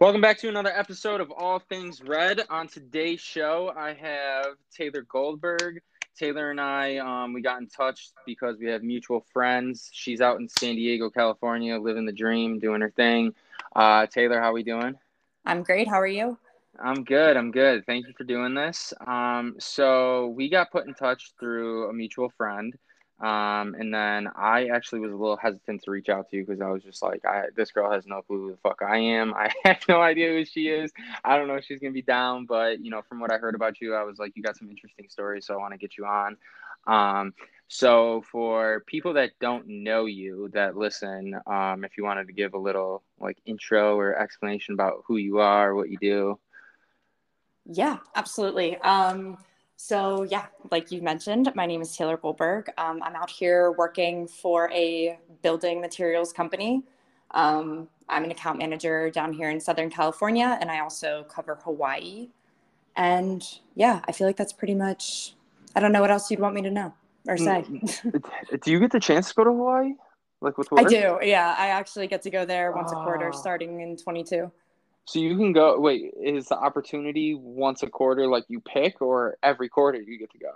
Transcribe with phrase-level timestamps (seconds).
[0.00, 2.42] Welcome back to another episode of All Things Red.
[2.50, 5.80] On today's show, I have Taylor Goldberg.
[6.18, 9.90] Taylor and I, um, we got in touch because we have mutual friends.
[9.92, 13.34] She's out in San Diego, California, living the dream, doing her thing.
[13.76, 14.96] Uh, Taylor, how are we doing?
[15.46, 15.86] I'm great.
[15.86, 16.38] How are you?
[16.82, 17.36] I'm good.
[17.36, 17.86] I'm good.
[17.86, 18.92] Thank you for doing this.
[19.06, 22.76] Um, so we got put in touch through a mutual friend.
[23.20, 26.60] Um, and then I actually was a little hesitant to reach out to you because
[26.60, 29.32] I was just like, I this girl has no clue who the fuck I am.
[29.36, 30.92] I have no idea who she is.
[31.24, 33.54] I don't know if she's gonna be down, but you know, from what I heard
[33.54, 35.96] about you, I was like, you got some interesting stories, so I want to get
[35.96, 36.36] you on.
[36.86, 37.34] Um,
[37.68, 42.54] so for people that don't know you that listen, um, if you wanted to give
[42.54, 46.38] a little like intro or explanation about who you are, what you do.
[47.66, 48.76] Yeah, absolutely.
[48.78, 49.38] Um,
[49.86, 52.70] so, yeah, like you mentioned, my name is Taylor Goldberg.
[52.78, 56.84] Um, I'm out here working for a building materials company.
[57.32, 62.30] Um, I'm an account manager down here in Southern California, and I also cover Hawaii.
[62.96, 65.34] And yeah, I feel like that's pretty much,
[65.76, 66.94] I don't know what else you'd want me to know
[67.28, 67.66] or say.
[67.68, 69.92] Mm, do you get the chance to go to Hawaii?
[70.40, 70.80] Like with work?
[70.80, 71.54] I do, yeah.
[71.58, 73.02] I actually get to go there once oh.
[73.02, 73.36] a quarter ah.
[73.36, 74.50] starting in 22.
[75.06, 75.78] So you can go.
[75.78, 80.30] Wait, is the opportunity once a quarter like you pick, or every quarter you get
[80.32, 80.52] to go?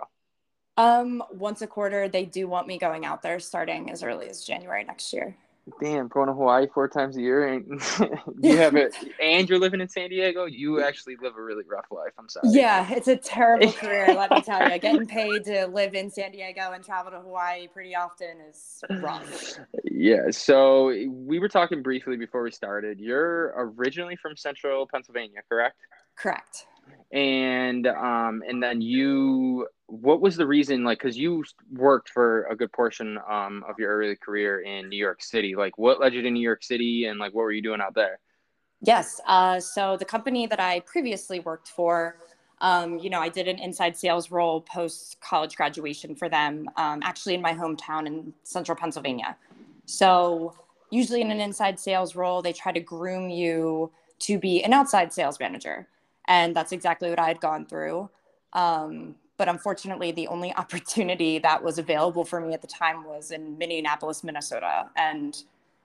[0.77, 4.43] Um, once a quarter, they do want me going out there starting as early as
[4.43, 5.35] January next year
[5.79, 7.81] damn, going to Hawaii four times a year and
[8.41, 11.85] you have it and you're living in San Diego, you actually live a really rough
[11.91, 12.13] life.
[12.17, 12.49] I'm sorry.
[12.49, 14.77] Yeah, it's a terrible career, let me tell you.
[14.79, 19.59] Getting paid to live in San Diego and travel to Hawaii pretty often is rough.
[19.83, 22.99] Yeah, so we were talking briefly before we started.
[22.99, 25.77] You're originally from central Pennsylvania, correct?
[26.15, 26.65] Correct
[27.11, 32.55] and um and then you what was the reason like because you worked for a
[32.55, 35.55] good portion um of your early career in new york city.
[35.55, 37.95] Like what led you to new york city and like what were you doing out
[37.95, 38.19] there?
[38.81, 42.15] Yes uh so the company that i previously worked for
[42.61, 47.01] um, you know, I did an inside sales role post college graduation for them, um,
[47.03, 49.37] actually in my hometown in central Pennsylvania.
[49.85, 50.53] So,
[50.89, 55.13] usually in an inside sales role, they try to groom you to be an outside
[55.13, 55.87] sales manager
[56.29, 58.09] and that's exactly what I had gone through.
[58.53, 63.31] Um, but unfortunately, the only opportunity that was available for me at the time was
[63.31, 64.89] in Minneapolis, Minnesota.
[64.95, 65.43] And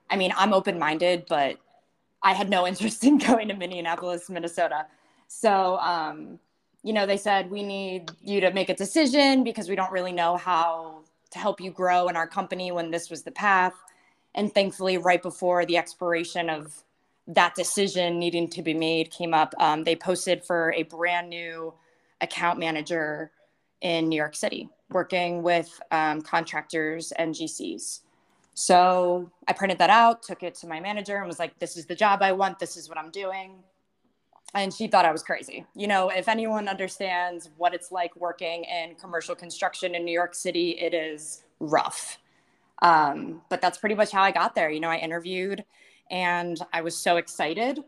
[0.09, 1.57] I mean, I'm open minded, but
[2.21, 4.85] I had no interest in going to Minneapolis, Minnesota.
[5.27, 6.39] So, um,
[6.83, 10.11] you know, they said, we need you to make a decision because we don't really
[10.11, 11.01] know how
[11.31, 13.73] to help you grow in our company when this was the path.
[14.35, 16.83] And thankfully, right before the expiration of
[17.27, 21.73] that decision needing to be made came up, um, they posted for a brand new
[22.21, 23.31] account manager
[23.81, 28.01] in New York City, working with um, contractors and GCs.
[28.53, 31.85] So I printed that out, took it to my manager, and was like, This is
[31.85, 32.59] the job I want.
[32.59, 33.63] This is what I'm doing.
[34.53, 35.65] And she thought I was crazy.
[35.75, 40.33] You know, if anyone understands what it's like working in commercial construction in New York
[40.33, 42.17] City, it is rough.
[42.81, 44.69] Um, but that's pretty much how I got there.
[44.69, 45.65] You know, I interviewed
[46.11, 47.83] and I was so excited.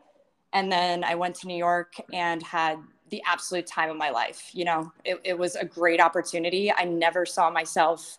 [0.54, 2.80] And then I went to New York and had
[3.10, 4.50] the absolute time of my life.
[4.54, 6.72] You know, it, it was a great opportunity.
[6.72, 8.18] I never saw myself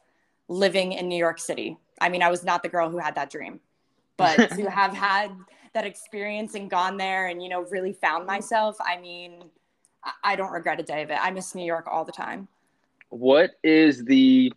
[0.48, 1.76] living in New York City.
[2.00, 3.60] I mean, I was not the girl who had that dream,
[4.16, 5.32] but to have had
[5.74, 9.44] that experience and gone there and, you know, really found myself, I mean,
[10.22, 11.18] I don't regret a day of it.
[11.20, 12.48] I miss New York all the time.
[13.10, 14.52] What is the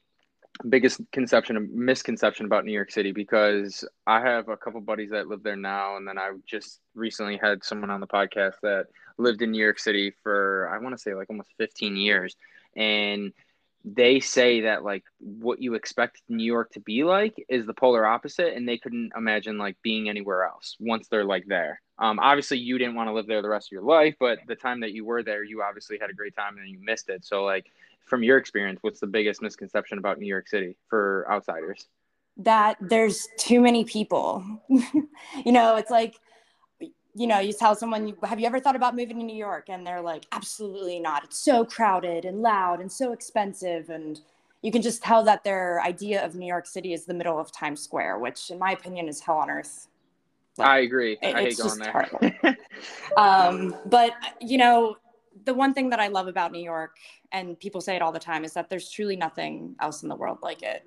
[0.70, 5.44] biggest conception misconception about New York City because I have a couple buddies that live
[5.44, 9.52] there now and then I just recently had someone on the podcast that lived in
[9.52, 12.36] New York City for I want to say like almost 15 years
[12.76, 13.34] and
[13.84, 18.06] they say that like what you expect New York to be like is the polar
[18.06, 21.82] opposite and they couldn't imagine like being anywhere else once they're like there.
[21.98, 24.56] Um, obviously you didn't want to live there the rest of your life, but the
[24.56, 27.26] time that you were there, you obviously had a great time and you missed it.
[27.26, 27.72] So like
[28.06, 31.88] from your experience, what's the biggest misconception about New York City for outsiders?
[32.38, 34.44] That there's too many people.
[34.70, 36.20] you know, it's like,
[37.14, 39.70] you know, you tell someone, have you ever thought about moving to New York?
[39.70, 41.24] And they're like, absolutely not.
[41.24, 43.90] It's so crowded and loud and so expensive.
[43.90, 44.20] And
[44.62, 47.52] you can just tell that their idea of New York City is the middle of
[47.52, 49.88] Times Square, which, in my opinion, is hell on earth.
[50.58, 51.18] Like, I agree.
[51.22, 52.58] It, I hate going there.
[53.18, 54.98] um, but, you know,
[55.46, 56.98] the one thing that I love about New York,
[57.32, 60.16] and people say it all the time, is that there's truly nothing else in the
[60.16, 60.86] world like it.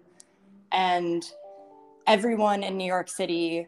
[0.72, 1.24] And
[2.06, 3.66] everyone in New York City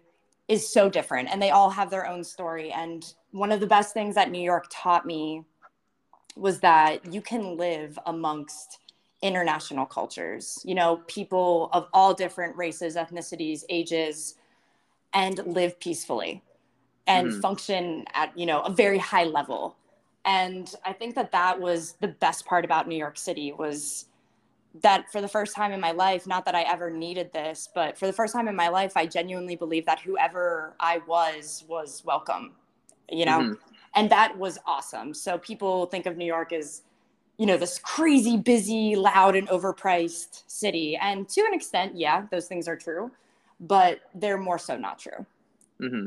[0.48, 2.70] is so different and they all have their own story.
[2.70, 5.42] And one of the best things that New York taught me
[6.36, 8.78] was that you can live amongst
[9.22, 14.34] international cultures, you know, people of all different races, ethnicities, ages,
[15.14, 16.42] and live peacefully
[17.06, 17.40] and mm-hmm.
[17.40, 19.76] function at you know a very high level
[20.26, 24.06] and i think that that was the best part about new york city was
[24.82, 27.96] that for the first time in my life not that i ever needed this but
[27.96, 32.02] for the first time in my life i genuinely believe that whoever i was was
[32.04, 32.52] welcome
[33.10, 33.52] you know mm-hmm.
[33.94, 36.82] and that was awesome so people think of new york as
[37.38, 42.46] you know this crazy busy loud and overpriced city and to an extent yeah those
[42.46, 43.10] things are true
[43.60, 45.24] but they're more so not true
[45.80, 46.06] mm-hmm.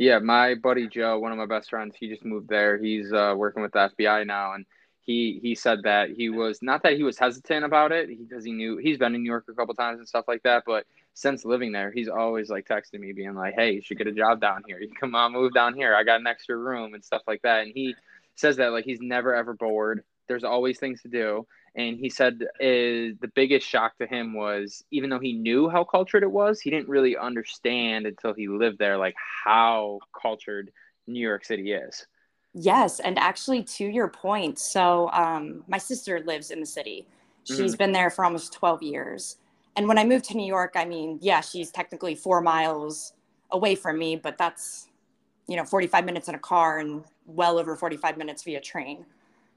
[0.00, 2.78] Yeah, my buddy Joe, one of my best friends, he just moved there.
[2.78, 4.64] He's uh, working with the FBI now, and
[5.02, 8.50] he he said that he was not that he was hesitant about it because he
[8.50, 11.44] knew he's been in New York a couple times and stuff like that, but since
[11.44, 14.40] living there, he's always like texting me, being like, "Hey, you should get a job
[14.40, 14.80] down here.
[14.80, 15.94] You come on, move down here.
[15.94, 17.94] I got an extra room and stuff like that." And he
[18.36, 20.02] says that like he's never ever bored.
[20.28, 24.84] There's always things to do and he said is the biggest shock to him was
[24.90, 28.78] even though he knew how cultured it was he didn't really understand until he lived
[28.78, 29.14] there like
[29.44, 30.70] how cultured
[31.06, 32.06] new york city is
[32.54, 37.06] yes and actually to your point so um, my sister lives in the city
[37.44, 37.76] She's mm-hmm.
[37.76, 39.36] been there for almost 12 years
[39.76, 43.14] and when i moved to new york i mean yeah she's technically four miles
[43.50, 44.88] away from me but that's
[45.46, 49.04] you know 45 minutes in a car and well over 45 minutes via train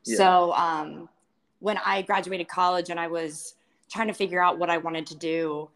[0.06, 0.18] yeah.
[0.18, 1.10] so um,
[1.64, 3.56] when I graduated college and I was
[3.90, 5.70] trying to figure out what I wanted to do,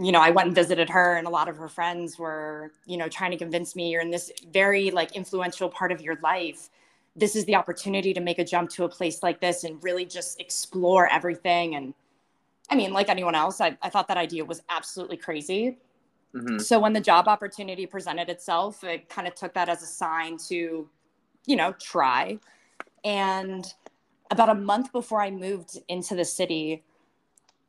[0.00, 2.96] you know, I went and visited her, and a lot of her friends were, you
[2.96, 6.70] know, trying to convince me you're in this very like influential part of your life.
[7.14, 10.06] This is the opportunity to make a jump to a place like this and really
[10.06, 11.74] just explore everything.
[11.74, 11.92] And
[12.70, 15.76] I mean, like anyone else, I, I thought that idea was absolutely crazy.
[16.34, 16.60] Mm-hmm.
[16.60, 20.38] So when the job opportunity presented itself, it kind of took that as a sign
[20.48, 20.88] to,
[21.44, 22.38] you know, try.
[23.04, 23.66] And
[24.30, 26.82] about a month before I moved into the city,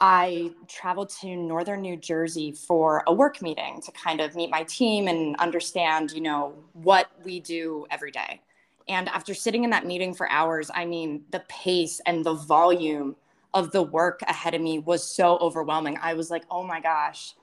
[0.02, 4.64] I traveled to northern New Jersey for a work meeting to kind of meet my
[4.64, 8.42] team and understand, you know, what we do every day.
[8.88, 13.16] And after sitting in that meeting for hours, I mean, the pace and the volume
[13.54, 15.98] of the work ahead of me was so overwhelming.
[16.02, 17.34] I was like, oh my gosh,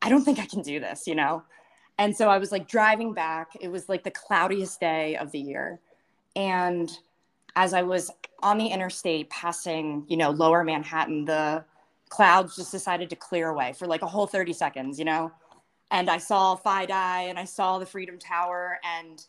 [0.00, 1.42] I don't think I can do this, you know?
[1.98, 3.52] And so I was like driving back.
[3.60, 5.80] It was like the cloudiest day of the year.
[6.34, 6.90] And
[7.56, 8.10] as I was
[8.42, 11.64] on the interstate passing, you know, lower Manhattan, the
[12.10, 15.32] clouds just decided to clear away for like a whole 30 seconds, you know?
[15.90, 19.24] And I saw FiDi and I saw the Freedom Tower and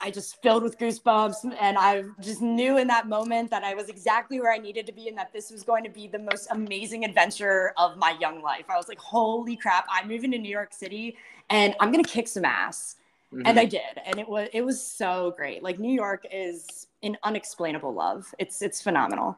[0.00, 1.56] I just filled with goosebumps.
[1.60, 4.92] And I just knew in that moment that I was exactly where I needed to
[4.92, 8.40] be and that this was going to be the most amazing adventure of my young
[8.40, 8.66] life.
[8.68, 11.16] I was like, holy crap, I'm moving to New York City
[11.50, 12.96] and I'm going to kick some ass.
[13.32, 13.46] Mm-hmm.
[13.46, 13.80] And I did.
[14.04, 15.62] And it was, it was so great.
[15.62, 18.34] Like New York is an unexplainable love.
[18.38, 19.36] It's it's phenomenal.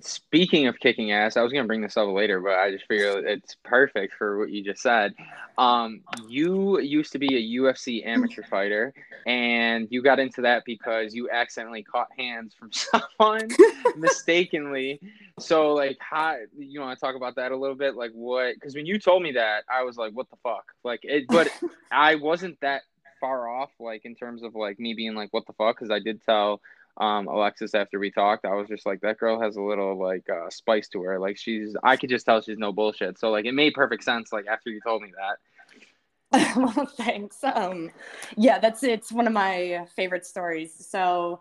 [0.00, 3.24] Speaking of kicking ass, I was gonna bring this up later, but I just figured
[3.24, 5.14] it's perfect for what you just said.
[5.58, 8.94] Um, you used to be a UFC amateur fighter,
[9.26, 12.70] and you got into that because you accidentally caught hands from
[13.18, 13.48] someone
[13.96, 15.00] mistakenly.
[15.40, 17.96] So, like, how you want to talk about that a little bit?
[17.96, 18.54] Like, what?
[18.54, 21.26] Because when you told me that, I was like, "What the fuck?" Like, it.
[21.26, 21.48] But
[21.90, 22.82] I wasn't that
[23.26, 25.76] far off, like in terms of like me being like, what the fuck?
[25.76, 26.60] Because I did tell
[26.98, 30.28] um, Alexis after we talked, I was just like, that girl has a little like
[30.30, 31.18] uh, spice to her.
[31.18, 33.18] Like she's, I could just tell she's no bullshit.
[33.18, 34.32] So like it made perfect sense.
[34.32, 36.56] Like after you told me that.
[36.56, 37.42] well, thanks.
[37.42, 37.90] Um,
[38.36, 40.74] yeah, that's it's one of my favorite stories.
[40.88, 41.40] So,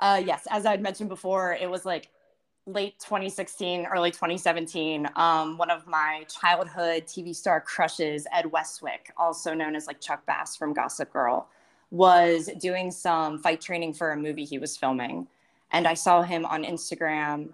[0.00, 2.08] uh, yes, as I'd mentioned before, it was like
[2.66, 9.54] late 2016, early 2017, um, one of my childhood TV star crushes, Ed Westwick, also
[9.54, 11.48] known as like Chuck Bass from Gossip Girl,
[11.90, 15.26] was doing some fight training for a movie he was filming.
[15.72, 17.50] And I saw him on Instagram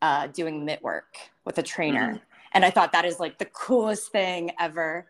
[0.00, 2.08] uh, doing mitt work with a trainer.
[2.08, 2.24] Mm-hmm.
[2.54, 5.06] And I thought that is like the coolest thing ever.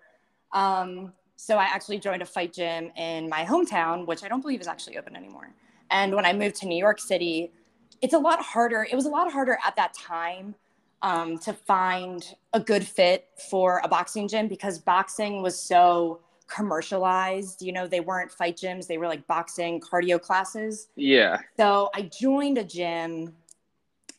[0.53, 4.61] Um, so I actually joined a fight gym in my hometown, which I don't believe
[4.61, 5.51] is actually open anymore.
[5.91, 7.53] And when I moved to New York City,
[8.01, 8.87] it's a lot harder.
[8.91, 10.55] It was a lot harder at that time
[11.03, 17.63] um, to find a good fit for a boxing gym because boxing was so commercialized.
[17.63, 20.89] You know, they weren't fight gyms, they were like boxing cardio classes.
[20.97, 21.39] Yeah.
[21.57, 23.35] So I joined a gym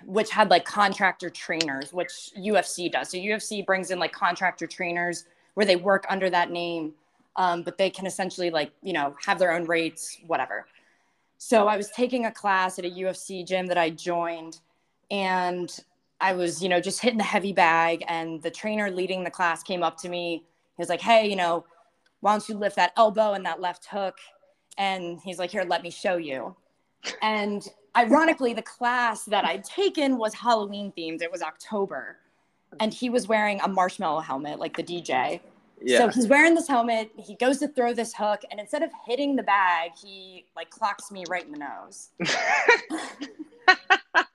[0.05, 3.09] which had like contractor trainers, which UFC does.
[3.09, 6.93] So UFC brings in like contractor trainers where they work under that name,
[7.35, 10.67] um, but they can essentially like, you know, have their own rates, whatever.
[11.41, 14.59] So I was taking a class at a UFC gym that I joined,
[15.09, 15.73] and
[16.19, 18.03] I was, you know, just hitting the heavy bag.
[18.09, 20.43] And the trainer leading the class came up to me.
[20.75, 21.65] He was like, "Hey, you know,
[22.19, 24.17] why don't you lift that elbow and that left hook?"
[24.77, 26.57] And he's like, "Here, let me show you."
[27.21, 27.65] And
[27.95, 31.21] ironically, the class that I'd taken was Halloween themed.
[31.21, 32.17] It was October,
[32.81, 35.39] and he was wearing a marshmallow helmet, like the DJ.
[35.81, 35.99] Yeah.
[35.99, 37.11] So he's wearing this helmet.
[37.17, 41.11] He goes to throw this hook, and instead of hitting the bag, he like clocks
[41.11, 42.09] me right in the nose.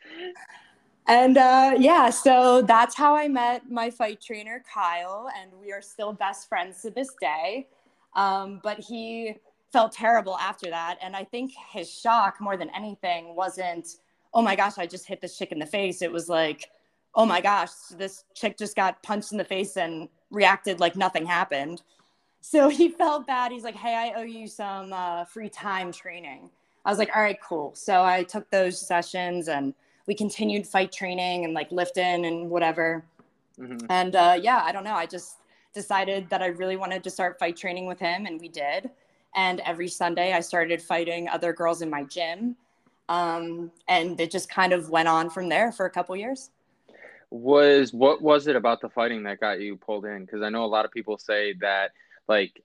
[1.06, 5.82] and uh, yeah, so that's how I met my fight trainer, Kyle, and we are
[5.82, 7.68] still best friends to this day.
[8.14, 9.34] Um, but he
[9.72, 10.98] felt terrible after that.
[11.02, 13.88] And I think his shock more than anything wasn't,
[14.32, 16.00] oh my gosh, I just hit this chick in the face.
[16.00, 16.70] It was like,
[17.16, 21.26] oh my gosh, this chick just got punched in the face and reacted like nothing
[21.26, 21.82] happened.
[22.40, 23.52] So he felt bad.
[23.52, 26.50] He's like, hey, I owe you some uh, free time training.
[26.84, 27.72] I was like, all right, cool.
[27.74, 29.72] So I took those sessions and
[30.06, 33.04] we continued fight training and like lifting and whatever.
[33.58, 33.86] Mm-hmm.
[33.88, 34.94] And uh, yeah, I don't know.
[34.94, 35.38] I just
[35.72, 38.90] decided that I really wanted to start fight training with him, and we did.
[39.34, 42.56] And every Sunday, I started fighting other girls in my gym.
[43.08, 46.50] Um, and it just kind of went on from there for a couple years
[47.34, 50.24] was what was it about the fighting that got you pulled in?
[50.24, 51.90] Because I know a lot of people say that
[52.28, 52.62] like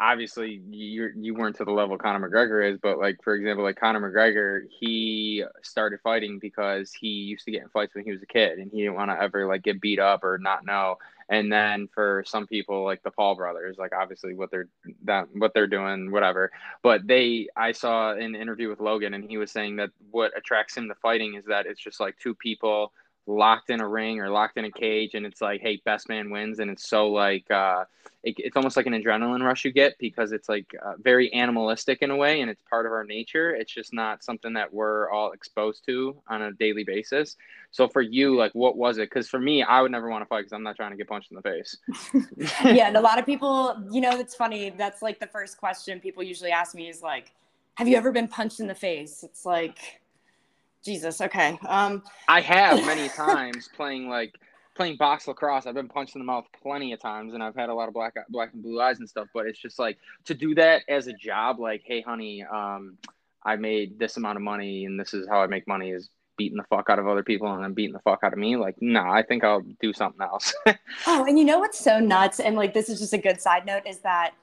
[0.00, 3.76] obviously you you weren't to the level Conor McGregor is, but like for example, like
[3.76, 8.22] Conor McGregor, he started fighting because he used to get in fights when he was
[8.22, 10.96] a kid, and he didn't want to ever like get beat up or not know.
[11.28, 14.68] And then for some people, like the Paul brothers, like obviously what they're
[15.04, 16.52] that what they're doing, whatever.
[16.84, 20.76] But they, I saw an interview with Logan, and he was saying that what attracts
[20.76, 22.92] him to fighting is that it's just like two people
[23.26, 26.30] locked in a ring or locked in a cage and it's like hey best man
[26.30, 26.58] wins.
[26.58, 27.84] And it's so like uh
[28.22, 31.98] it, it's almost like an adrenaline rush you get because it's like uh, very animalistic
[32.00, 33.54] in a way and it's part of our nature.
[33.54, 37.36] It's just not something that we're all exposed to on a daily basis.
[37.70, 39.10] So for you like what was it?
[39.10, 41.08] Because for me i would never want to fight because i'm not trying to get
[41.08, 41.76] punched in the face.
[42.64, 46.00] Yeah and a lot of people you know it's funny that's like the first question
[46.00, 47.32] people usually ask me is like
[47.76, 49.24] have you ever been punched in the face?
[49.24, 50.00] It's like
[50.84, 51.20] Jesus.
[51.20, 51.58] Okay.
[51.66, 54.34] Um, I have many times playing like
[54.74, 55.66] playing box lacrosse.
[55.66, 57.94] I've been punched in the mouth plenty of times, and I've had a lot of
[57.94, 59.28] black black and blue eyes and stuff.
[59.32, 61.58] But it's just like to do that as a job.
[61.58, 62.98] Like, hey, honey, um,
[63.42, 66.58] I made this amount of money, and this is how I make money is beating
[66.58, 68.56] the fuck out of other people and then beating the fuck out of me.
[68.56, 70.52] Like, no, nah, I think I'll do something else.
[71.06, 72.40] oh, and you know what's so nuts?
[72.40, 74.34] And like, this is just a good side note is that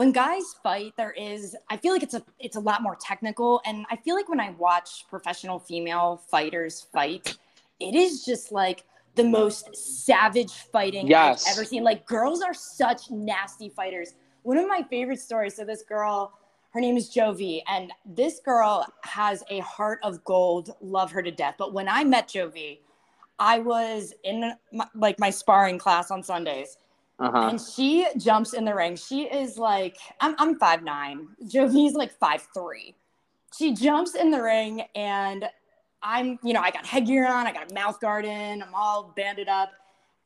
[0.00, 3.60] when guys fight there is i feel like it's a it's a lot more technical.
[3.66, 7.36] And i feel like when i watch professional female fighters fight
[7.80, 11.46] it is just like the most savage fighting yes.
[11.46, 11.84] i've ever seen.
[11.84, 14.14] Like girls are such nasty fighters.
[14.42, 16.32] One of my favorite stories so this girl
[16.70, 21.30] her name is jovi and this girl has a heart of gold love her to
[21.30, 21.56] death.
[21.58, 22.78] But when i met jovi
[23.38, 26.78] i was in my, like my sparring class on sundays
[27.20, 27.48] uh-huh.
[27.50, 28.96] And she jumps in the ring.
[28.96, 31.28] She is like, I'm I'm five nine.
[31.44, 32.94] Jovi's like five three.
[33.56, 35.48] She jumps in the ring and
[36.02, 39.12] I'm, you know, I got headgear on, I got a mouth guard in, I'm all
[39.16, 39.70] banded up.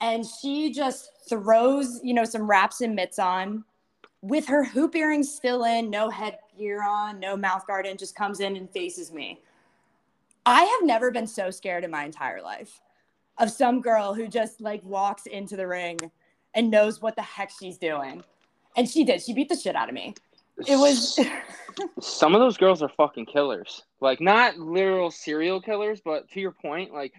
[0.01, 3.65] And she just throws, you know, some wraps and mitts on
[4.21, 8.41] with her hoop earrings still in, no headgear on, no mouth guard in, just comes
[8.41, 9.41] in and faces me.
[10.47, 12.81] I have never been so scared in my entire life
[13.39, 15.99] of some girl who just like walks into the ring
[16.55, 18.23] and knows what the heck she's doing.
[18.77, 19.23] And she did.
[19.23, 20.15] She beat the shit out of me.
[20.67, 21.19] It was
[22.01, 23.83] some of those girls are fucking killers.
[24.01, 27.13] Like not literal serial killers, but to your point, like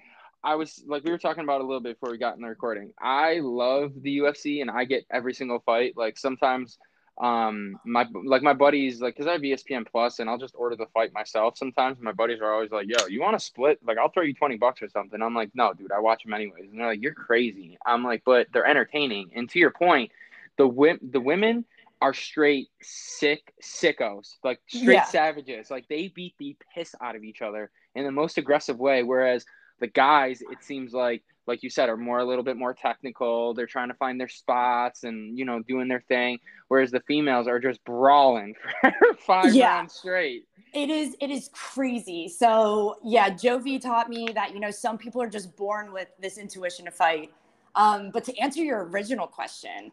[0.44, 2.48] I was like we were talking about a little bit before we got in the
[2.48, 2.94] recording.
[3.01, 5.94] I love the UFC and I get every single fight.
[5.98, 6.77] Like sometimes
[7.19, 10.75] um my like my buddies like because i have espn plus and i'll just order
[10.75, 11.98] the fight myself sometimes.
[12.01, 13.79] My buddies are always like yo you want to split?
[13.86, 15.22] Like i'll throw you 20 bucks or something.
[15.22, 16.69] I'm like no dude i watch them anyways.
[16.69, 17.77] And they're like you're crazy.
[17.86, 19.31] I'm like but they're entertaining.
[19.34, 20.12] And to your point
[20.57, 21.63] the whip the women
[22.01, 25.05] are straight sick sickos like straight yeah.
[25.05, 25.72] savages.
[25.72, 29.03] Like they beat the piss out of each other in the most aggressive way.
[29.03, 29.45] Whereas
[29.79, 33.54] the guys it seems like like you said, are more a little bit more technical.
[33.54, 37.48] They're trying to find their spots and you know doing their thing, whereas the females
[37.48, 39.75] are just brawling for five yeah.
[39.75, 40.48] rounds straight.
[40.74, 42.28] It is it is crazy.
[42.28, 46.38] So yeah, Jovi taught me that you know some people are just born with this
[46.38, 47.32] intuition to fight.
[47.75, 49.92] Um, but to answer your original question,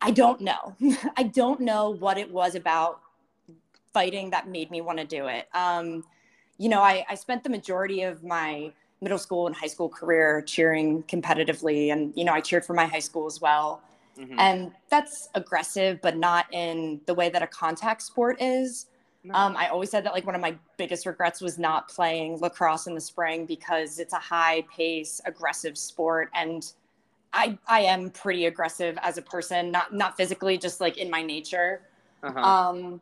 [0.00, 0.74] I don't know.
[1.16, 3.00] I don't know what it was about
[3.92, 5.48] fighting that made me want to do it.
[5.54, 6.04] Um,
[6.58, 10.42] you know, I, I spent the majority of my middle school and high school career
[10.42, 13.82] cheering competitively and you know i cheered for my high school as well
[14.18, 14.38] mm-hmm.
[14.38, 18.86] and that's aggressive but not in the way that a contact sport is
[19.24, 19.34] no.
[19.34, 22.86] um, i always said that like one of my biggest regrets was not playing lacrosse
[22.86, 26.72] in the spring because it's a high pace aggressive sport and
[27.32, 31.22] i i am pretty aggressive as a person not not physically just like in my
[31.22, 31.82] nature
[32.22, 32.40] uh-huh.
[32.40, 33.00] um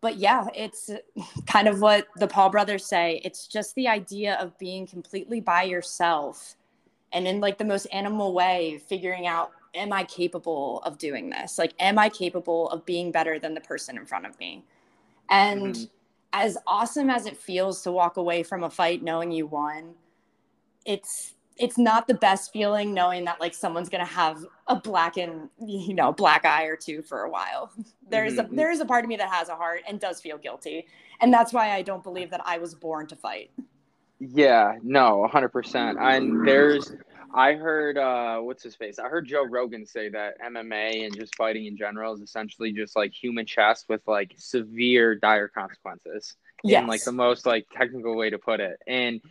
[0.00, 0.90] but yeah, it's
[1.46, 3.20] kind of what the Paul brothers say.
[3.24, 6.56] It's just the idea of being completely by yourself
[7.12, 11.58] and in like the most animal way, figuring out am I capable of doing this?
[11.58, 14.64] Like, am I capable of being better than the person in front of me?
[15.28, 15.84] And mm-hmm.
[16.32, 19.94] as awesome as it feels to walk away from a fight knowing you won,
[20.84, 25.48] it's it's not the best feeling knowing that like someone's gonna have a black and
[25.64, 27.70] you know black eye or two for a while.
[28.08, 28.52] There's mm-hmm.
[28.52, 30.86] a there's a part of me that has a heart and does feel guilty,
[31.20, 33.50] and that's why I don't believe that I was born to fight.
[34.18, 35.98] Yeah, no, hundred percent.
[35.98, 36.92] And there's,
[37.34, 38.98] I heard, uh, what's his face?
[38.98, 42.96] I heard Joe Rogan say that MMA and just fighting in general is essentially just
[42.96, 46.36] like human chess with like severe dire consequences.
[46.62, 48.78] Yeah, like the most like technical way to put it.
[48.86, 49.22] And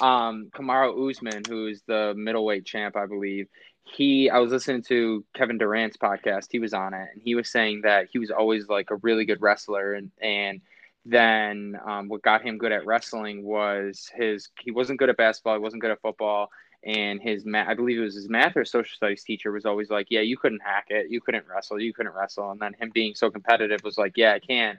[0.00, 3.48] um Kamaru Usman, who's the middleweight champ, I believe,
[3.84, 6.48] he I was listening to Kevin Durant's podcast.
[6.50, 9.24] He was on it, and he was saying that he was always like a really
[9.24, 10.60] good wrestler, and and
[11.06, 15.54] then um, what got him good at wrestling was his he wasn't good at basketball,
[15.54, 16.50] he wasn't good at football,
[16.82, 19.90] and his math I believe it was his math or social studies teacher was always
[19.90, 22.90] like, yeah, you couldn't hack it, you couldn't wrestle, you couldn't wrestle, and then him
[22.92, 24.78] being so competitive was like, yeah, I can,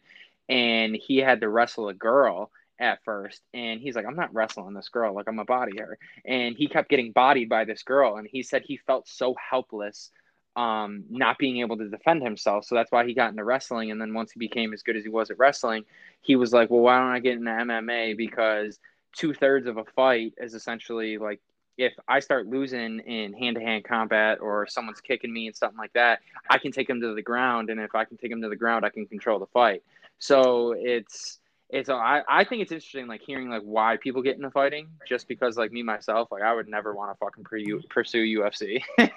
[0.50, 4.74] and he had to wrestle a girl at first and he's like i'm not wrestling
[4.74, 8.17] this girl like i'm a body her and he kept getting bodied by this girl
[8.17, 10.12] and he said he felt so helpless
[10.58, 14.00] um, not being able to defend himself so that's why he got into wrestling and
[14.00, 15.84] then once he became as good as he was at wrestling
[16.22, 18.79] he was like well why don't i get into mma because
[19.13, 21.41] two-thirds of a fight is essentially like
[21.77, 25.77] if I start losing in hand to hand combat or someone's kicking me and something
[25.77, 27.70] like that, I can take them to the ground.
[27.70, 29.84] And if I can take them to the ground, I can control the fight.
[30.17, 31.39] So it's
[31.75, 35.27] it's I, I think it's interesting like hearing like why people get into fighting just
[35.27, 39.12] because like me myself like I would never want to fucking pre- pursue UFC and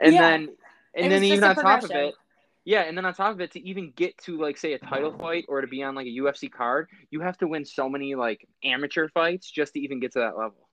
[0.00, 0.10] yeah.
[0.10, 0.48] then
[0.94, 2.14] and then even on top of it
[2.64, 5.12] yeah and then on top of it to even get to like say a title
[5.18, 8.14] fight or to be on like a UFC card you have to win so many
[8.14, 10.68] like amateur fights just to even get to that level.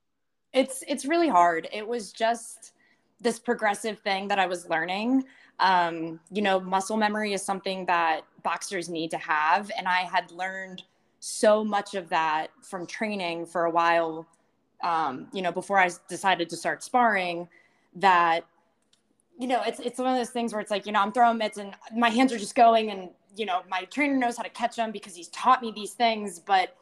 [0.52, 1.68] It's it's really hard.
[1.72, 2.72] It was just
[3.20, 5.24] this progressive thing that I was learning.
[5.58, 10.30] Um you know muscle memory is something that boxers need to have and I had
[10.30, 10.84] learned
[11.20, 14.26] so much of that from training for a while,
[14.82, 17.48] um, you know, before I decided to start sparring,
[17.96, 18.44] that
[19.38, 21.38] you know, it's it's one of those things where it's like, you know, I'm throwing
[21.38, 24.48] mitts and my hands are just going, and you know, my trainer knows how to
[24.48, 26.76] catch them because he's taught me these things, but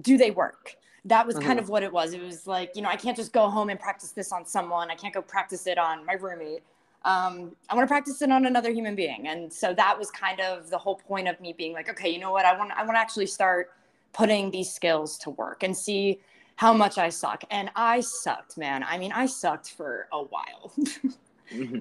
[0.00, 0.76] do they work?
[1.04, 1.46] That was mm-hmm.
[1.46, 2.14] kind of what it was.
[2.14, 4.90] It was like, you know, I can't just go home and practice this on someone.
[4.90, 6.62] I can't go practice it on my roommate
[7.04, 9.28] um, I want to practice it on another human being.
[9.28, 12.18] And so that was kind of the whole point of me being like, okay, you
[12.18, 12.46] know what?
[12.46, 13.72] I want, I want to actually start
[14.12, 16.20] putting these skills to work and see
[16.56, 17.44] how much I suck.
[17.50, 18.84] And I sucked, man.
[18.84, 20.72] I mean, I sucked for a while.
[21.52, 21.80] mm-hmm.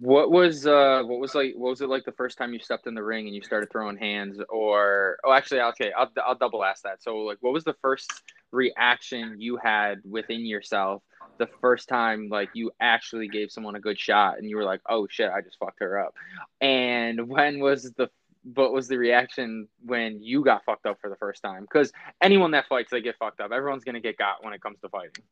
[0.00, 2.86] What was uh what was like what was it like the first time you stepped
[2.86, 6.64] in the ring and you started throwing hands or oh actually okay I'll I'll double
[6.64, 7.02] ask that.
[7.02, 8.10] So like what was the first
[8.50, 11.02] reaction you had within yourself
[11.40, 14.80] the first time like you actually gave someone a good shot and you were like,
[14.88, 16.14] oh shit, I just fucked her up.
[16.60, 18.08] And when was the
[18.54, 21.62] what was the reaction when you got fucked up for the first time?
[21.62, 23.50] Because anyone that fights, they get fucked up.
[23.52, 25.24] Everyone's gonna get got when it comes to fighting.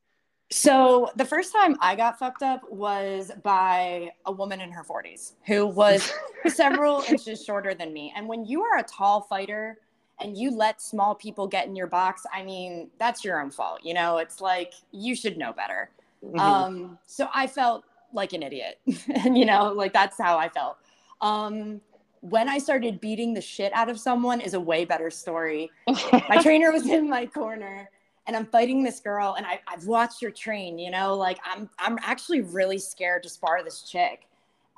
[0.51, 5.35] So the first time I got fucked up was by a woman in her 40s
[5.47, 6.11] who was
[6.47, 8.13] several inches shorter than me.
[8.17, 9.79] And when you are a tall fighter,
[10.21, 13.81] and you let small people get in your box, I mean, that's your own fault.
[13.83, 15.91] You know, it's like you should know better.
[16.25, 16.39] Mm-hmm.
[16.39, 18.81] Um, so I felt like an idiot.
[19.25, 20.77] and, you know, like that's how I felt.
[21.21, 21.81] Um,
[22.21, 25.71] when I started beating the shit out of someone is a way better story.
[25.87, 27.89] my trainer was in my corner
[28.27, 31.71] and I'm fighting this girl and I, I've watched her train, you know, like I'm,
[31.79, 34.27] I'm actually really scared to spar this chick.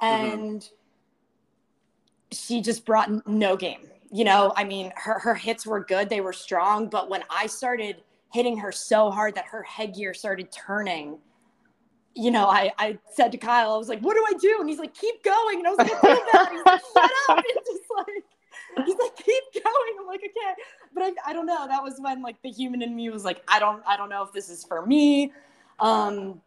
[0.03, 0.25] Mm-hmm.
[0.25, 0.77] And mm-hmm.
[2.33, 6.21] she just brought no game you know, I mean, her her hits were good, they
[6.21, 11.19] were strong, but when I started hitting her so hard that her headgear started turning,
[12.21, 14.57] you know, I, I said to Kyle, I was like, what do I do?
[14.61, 15.59] And he's like, keep going.
[15.59, 16.49] And I was like, feel bad.
[16.53, 17.45] He's like, shut up.
[17.57, 19.95] And just like, he's like, keep going.
[19.99, 20.63] I'm like, okay.
[20.95, 21.67] But I, I don't know.
[21.67, 24.23] That was when like the human in me was like, I don't, I don't know
[24.23, 25.33] if this is for me.
[25.81, 26.41] Um,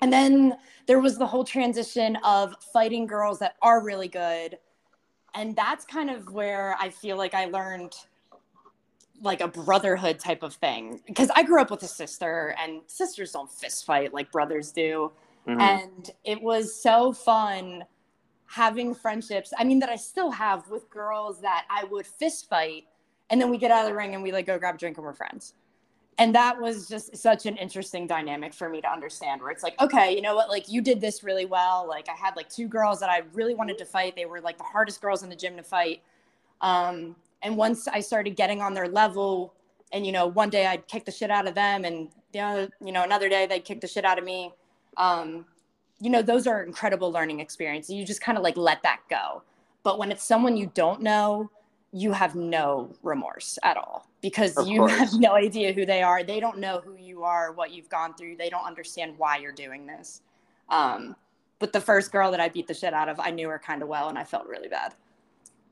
[0.00, 0.56] and then
[0.86, 4.58] there was the whole transition of fighting girls that are really good
[5.34, 7.94] and that's kind of where I feel like I learned
[9.22, 13.32] like a brotherhood type of thing because I grew up with a sister and sisters
[13.32, 15.12] don't fist fight like brothers do.
[15.46, 15.60] Mm-hmm.
[15.60, 17.84] And it was so fun
[18.46, 19.52] having friendships.
[19.58, 22.84] I mean, that I still have with girls that I would fist fight
[23.30, 24.98] and then we get out of the ring and we like go grab a drink
[24.98, 25.54] and we're friends
[26.18, 29.80] and that was just such an interesting dynamic for me to understand where it's like
[29.80, 32.68] okay you know what like you did this really well like i had like two
[32.68, 35.36] girls that i really wanted to fight they were like the hardest girls in the
[35.36, 36.02] gym to fight
[36.60, 39.54] um, and once i started getting on their level
[39.92, 42.68] and you know one day i'd kick the shit out of them and the other,
[42.84, 44.52] you know another day they'd kick the shit out of me
[44.96, 45.46] um,
[46.02, 47.94] you know, those are incredible learning experiences.
[47.94, 49.42] You just kind of like let that go.
[49.84, 51.48] But when it's someone you don't know,
[51.92, 54.92] you have no remorse at all because of you course.
[54.92, 56.24] have no idea who they are.
[56.24, 58.36] They don't know who you are, what you've gone through.
[58.36, 60.22] They don't understand why you're doing this.
[60.68, 61.14] Um,
[61.60, 63.80] but the first girl that I beat the shit out of, I knew her kind
[63.80, 64.94] of well and I felt really bad.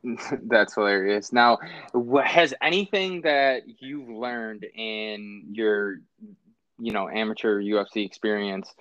[0.43, 1.33] That's hilarious.
[1.33, 1.59] Now,
[2.25, 6.01] has anything that you've learned in your,
[6.79, 8.73] you know, amateur UFC experience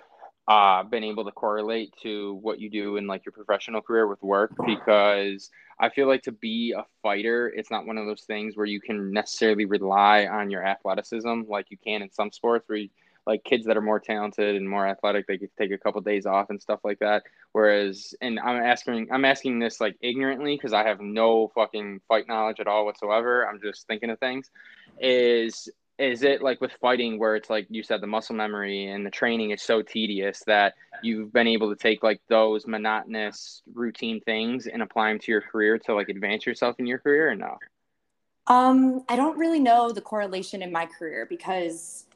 [0.48, 4.22] uh, been able to correlate to what you do in like your professional career with
[4.22, 4.52] work?
[4.64, 8.66] Because I feel like to be a fighter, it's not one of those things where
[8.66, 12.88] you can necessarily rely on your athleticism like you can in some sports where you
[13.26, 16.26] like kids that are more talented and more athletic they could take a couple days
[16.26, 17.22] off and stuff like that.
[17.52, 22.28] Whereas and i'm asking i'm asking this like ignorantly because i have no fucking fight
[22.28, 23.46] knowledge at all whatsoever.
[23.46, 24.50] I'm just thinking of things.
[25.00, 25.68] Is
[26.00, 29.10] is it like with fighting where it's like you said the muscle memory and the
[29.10, 34.66] training is so tedious that you've been able to take like those monotonous routine things
[34.66, 37.58] and apply them to your career to like advance yourself in your career or no?
[38.46, 42.06] Um i don't really know the correlation in my career because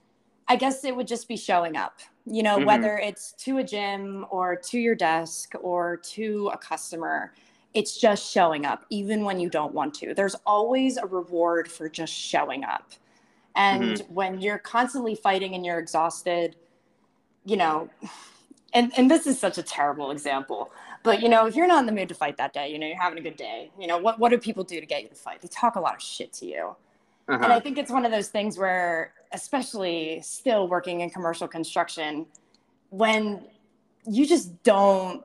[0.49, 2.67] I guess it would just be showing up, you know, mm-hmm.
[2.67, 7.33] whether it's to a gym or to your desk or to a customer,
[7.73, 10.15] it's just showing up, even when you don't want to.
[10.15, 12.93] There's always a reward for just showing up.
[13.57, 14.15] And mm-hmm.
[14.15, 16.57] when you're constantly fighting and you're exhausted,
[17.45, 17.89] you know,
[18.73, 20.71] and, and this is such a terrible example,
[21.03, 22.87] but you know, if you're not in the mood to fight that day, you know,
[22.87, 25.09] you're having a good day, you know, what, what do people do to get you
[25.09, 25.41] to fight?
[25.41, 26.77] They talk a lot of shit to you.
[27.29, 27.43] Uh-huh.
[27.43, 32.27] And I think it's one of those things where, especially still working in commercial construction,
[32.91, 33.47] when
[34.07, 35.25] you just don't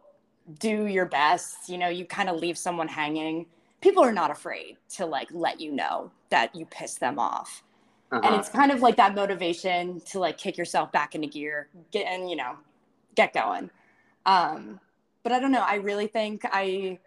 [0.60, 3.46] do your best, you know, you kind of leave someone hanging,
[3.82, 7.64] people are not afraid to like let you know that you pissed them off.
[8.12, 8.22] Uh-huh.
[8.24, 12.08] And it's kind of like that motivation to like kick yourself back into gear, get
[12.08, 12.56] and you know,
[13.16, 13.70] get going.
[14.26, 14.80] Um,
[15.22, 15.62] but I don't know.
[15.62, 16.98] I really think I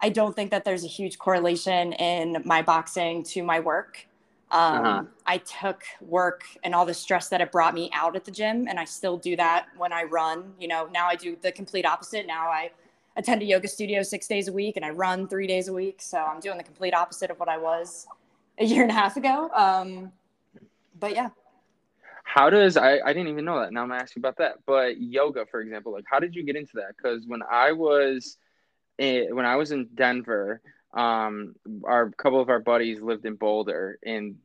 [0.00, 4.06] I don't think that there's a huge correlation in my boxing to my work.
[4.50, 5.02] Um, uh-huh.
[5.26, 8.68] I took work and all the stress that it brought me out at the gym,
[8.68, 10.52] and I still do that when I run.
[10.60, 12.26] You know, now I do the complete opposite.
[12.26, 12.70] Now I
[13.16, 16.00] attend a yoga studio six days a week and I run three days a week.
[16.00, 18.06] So I'm doing the complete opposite of what I was
[18.58, 19.50] a year and a half ago.
[19.54, 20.12] Um,
[20.98, 21.30] but yeah.
[22.24, 23.72] How does I, I didn't even know that.
[23.72, 24.56] Now I'm gonna ask you about that.
[24.66, 26.96] But yoga, for example, like how did you get into that?
[26.96, 28.38] Because when I was
[28.96, 30.60] when I was in Denver,
[30.94, 31.54] um,
[31.84, 34.36] our couple of our buddies lived in Boulder, and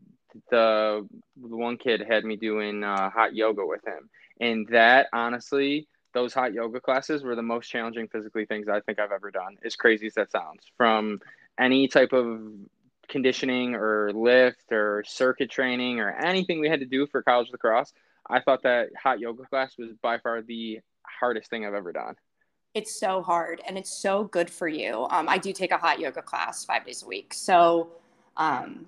[0.50, 1.08] the,
[1.42, 4.10] the one kid had me doing uh, hot yoga with him,
[4.40, 9.00] and that honestly, those hot yoga classes were the most challenging physically things I think
[9.00, 9.58] I've ever done.
[9.64, 11.20] As crazy as that sounds, from
[11.60, 12.42] any type of
[13.08, 17.94] conditioning or lift or circuit training or anything we had to do for college lacrosse,
[18.28, 22.16] I thought that hot yoga class was by far the hardest thing I've ever done
[22.74, 25.08] it's so hard and it's so good for you.
[25.10, 27.34] Um, I do take a hot yoga class five days a week.
[27.34, 27.90] So
[28.38, 28.86] um,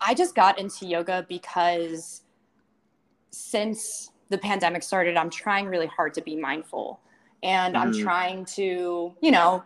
[0.00, 2.22] I just got into yoga because
[3.30, 7.00] since the pandemic started, I'm trying really hard to be mindful
[7.42, 7.80] and mm.
[7.80, 9.62] I'm trying to, you know,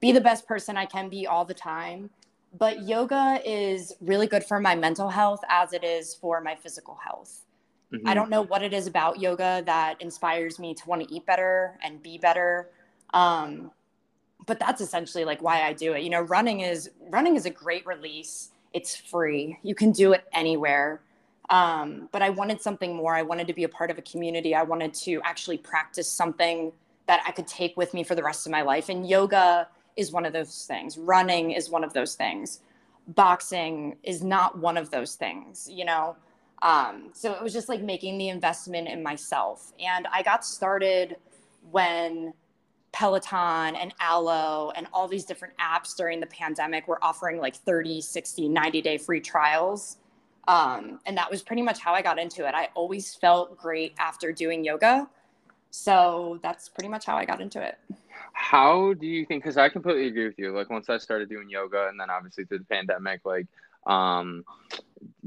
[0.00, 2.10] be the best person I can be all the time.
[2.56, 6.98] But yoga is really good for my mental health as it is for my physical
[7.04, 7.44] health.
[7.92, 8.08] Mm-hmm.
[8.08, 11.24] I don't know what it is about yoga that inspires me to want to eat
[11.24, 12.70] better and be better.
[13.14, 13.70] Um,
[14.46, 16.02] but that's essentially like why I do it.
[16.02, 18.50] You know, running is running is a great release.
[18.72, 19.58] It's free.
[19.62, 21.00] You can do it anywhere.
[21.50, 23.14] Um, but I wanted something more.
[23.14, 24.54] I wanted to be a part of a community.
[24.54, 26.72] I wanted to actually practice something
[27.06, 28.90] that I could take with me for the rest of my life.
[28.90, 30.98] And yoga is one of those things.
[30.98, 32.60] Running is one of those things.
[33.08, 35.68] Boxing is not one of those things.
[35.70, 36.16] You know,
[36.62, 39.72] um, so it was just like making the investment in myself.
[39.78, 41.16] And I got started
[41.70, 42.32] when
[42.92, 48.00] Peloton and Alo and all these different apps during the pandemic were offering like 30,
[48.00, 49.98] 60, 90 day free trials.
[50.48, 52.54] Um, and that was pretty much how I got into it.
[52.54, 55.08] I always felt great after doing yoga.
[55.70, 57.78] So that's pretty much how I got into it.
[58.32, 59.42] How do you think?
[59.42, 60.56] Because I completely agree with you.
[60.56, 63.46] Like once I started doing yoga, and then obviously through the pandemic, like
[63.88, 64.44] um,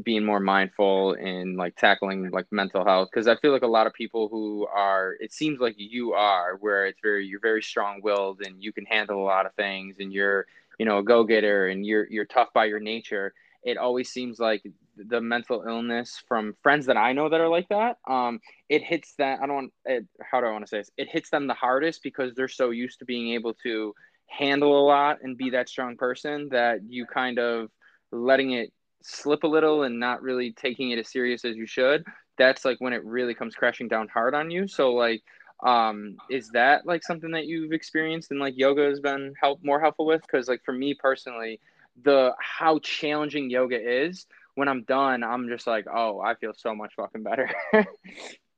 [0.03, 3.09] being more mindful and like tackling like mental health.
[3.11, 6.57] Because i feel like a lot of people who are it seems like you are
[6.59, 10.13] where it's very you're very strong-willed and you can handle a lot of things and
[10.13, 10.45] you're
[10.79, 13.33] you know a go-getter and you're you're tough by your nature.
[13.63, 14.63] It always seems like
[14.97, 19.13] the mental illness from friends that i know that are like that um it hits
[19.17, 20.91] that i don't want, it, how do i want to say this?
[20.97, 23.95] It hits them the hardest because they're so used to being able to
[24.27, 27.69] handle a lot and be that strong person that you kind of
[28.11, 28.71] letting it
[29.03, 32.03] slip a little and not really taking it as serious as you should,
[32.37, 34.67] that's like when it really comes crashing down hard on you.
[34.67, 35.23] So like
[35.63, 39.79] Um, is that like something that you've experienced and like yoga has been help more
[39.79, 40.21] helpful with?
[40.21, 41.59] Because like for me personally,
[42.03, 46.73] the how challenging yoga is when I'm done, I'm just like, oh, I feel so
[46.73, 47.49] much fucking better.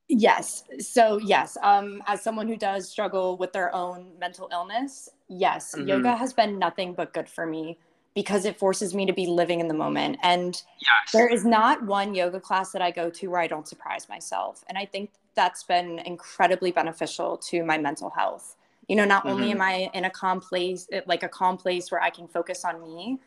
[0.08, 0.64] yes.
[0.80, 5.88] So yes, um, as someone who does struggle with their own mental illness, yes, mm-hmm.
[5.88, 7.78] yoga has been nothing but good for me
[8.14, 10.18] because it forces me to be living in the moment.
[10.22, 11.12] And yes.
[11.12, 14.64] there is not one yoga class that I go to where I don't surprise myself.
[14.68, 18.56] And I think that's been incredibly beneficial to my mental health.
[18.88, 19.34] You know, not mm-hmm.
[19.34, 22.64] only am I in a calm place, like a calm place where I can focus
[22.64, 23.18] on me,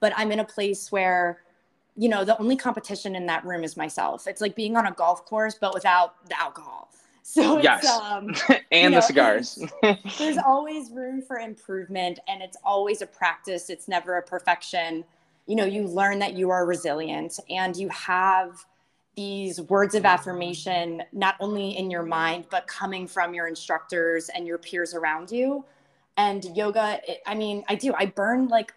[0.00, 1.42] but I'm in a place where,
[1.96, 4.26] you know, the only competition in that room is myself.
[4.26, 6.88] It's like being on a golf course, but without the alcohol.
[7.32, 7.86] So yes.
[7.86, 8.34] um,
[8.72, 9.64] and know, the cigars.
[10.18, 13.70] there's always room for improvement and it's always a practice.
[13.70, 15.04] It's never a perfection.
[15.46, 18.64] You know, you learn that you are resilient and you have
[19.14, 24.44] these words of affirmation not only in your mind but coming from your instructors and
[24.44, 25.64] your peers around you.
[26.16, 27.94] And yoga, it, I mean, I do.
[27.96, 28.74] I burn like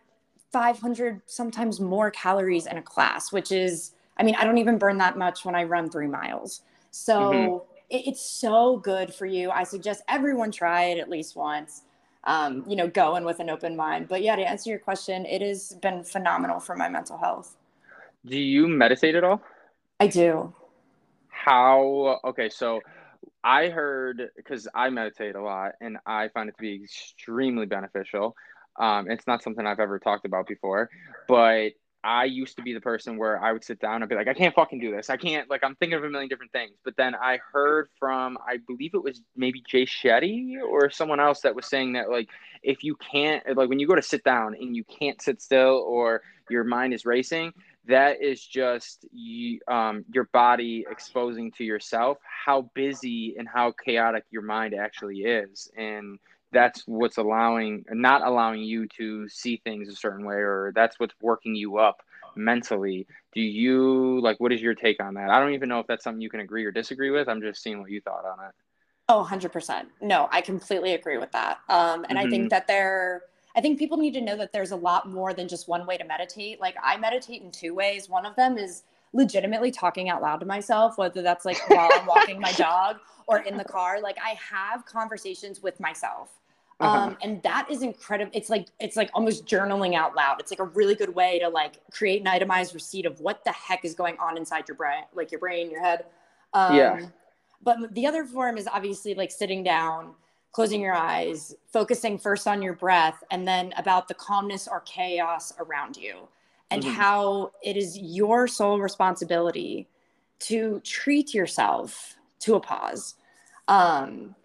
[0.52, 5.00] 500 sometimes more calories in a class, which is I mean, I don't even burn
[5.00, 6.62] that much when I run 3 miles.
[6.92, 9.52] So mm-hmm it, it's so good for you.
[9.52, 11.84] I suggest everyone try it at least once.
[12.24, 14.08] Um, you know, go in with an open mind.
[14.08, 17.56] But yeah, to answer your question, it has been phenomenal for my mental health.
[18.26, 19.42] Do you meditate at all?
[20.00, 20.54] I do.
[21.30, 22.20] How?
[22.24, 22.82] Okay, so
[23.44, 28.36] I heard because I meditate a lot and I find it to be extremely beneficial.
[28.78, 30.90] Um, it's not something I've ever talked about before,
[31.28, 31.70] but
[32.06, 34.36] I used to be the person where I would sit down and be like, I
[34.36, 35.10] can't fucking do this.
[35.10, 36.76] I can't, like, I'm thinking of a million different things.
[36.84, 41.42] But then I heard from, I believe it was maybe Jay Shetty or someone else
[41.42, 42.30] that was saying that, like,
[42.62, 45.84] if you can't, like, when you go to sit down and you can't sit still
[45.88, 47.52] or your mind is racing,
[47.88, 54.26] that is just you, um, your body exposing to yourself how busy and how chaotic
[54.30, 55.72] your mind actually is.
[55.76, 56.20] And,
[56.56, 61.14] that's what's allowing not allowing you to see things a certain way or that's what's
[61.22, 62.02] working you up
[62.36, 63.06] mentally.
[63.34, 65.30] Do you like what is your take on that?
[65.30, 67.28] I don't even know if that's something you can agree or disagree with.
[67.28, 68.56] I'm just seeing what you thought on it.
[69.08, 71.60] Oh 100% no i completely agree with that.
[71.70, 72.18] Um, and mm-hmm.
[72.18, 72.48] i think mm-hmm.
[72.48, 73.24] that there
[73.56, 75.98] i think people need to know that there's a lot more than just one way
[75.98, 76.62] to meditate.
[76.62, 78.10] Like i meditate in two ways.
[78.10, 82.06] One of them is legitimately talking out loud to myself whether that's like while i'm
[82.06, 84.00] walking my dog or in the car.
[84.02, 86.32] Like i have conversations with myself
[86.80, 86.98] uh-huh.
[86.98, 90.60] um, and that is incredible it's like it's like almost journaling out loud it's like
[90.60, 93.94] a really good way to like create an itemized receipt of what the heck is
[93.94, 96.06] going on inside your brain like your brain your head
[96.54, 97.00] um, yeah
[97.64, 100.14] but the other form is obviously like sitting down
[100.52, 105.54] closing your eyes focusing first on your breath and then about the calmness or chaos
[105.60, 106.28] around you
[106.72, 106.94] and mm-hmm.
[106.94, 109.88] how it is your sole responsibility
[110.40, 113.16] to treat yourself to a pause
[113.68, 114.36] um,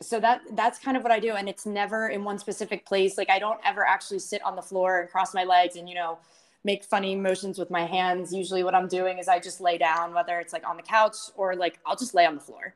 [0.00, 3.18] so that that's kind of what I do and it's never in one specific place.
[3.18, 5.94] Like I don't ever actually sit on the floor and cross my legs and you
[5.94, 6.18] know
[6.64, 8.32] make funny motions with my hands.
[8.32, 11.16] Usually what I'm doing is I just lay down whether it's like on the couch
[11.36, 12.74] or like I'll just lay on the floor.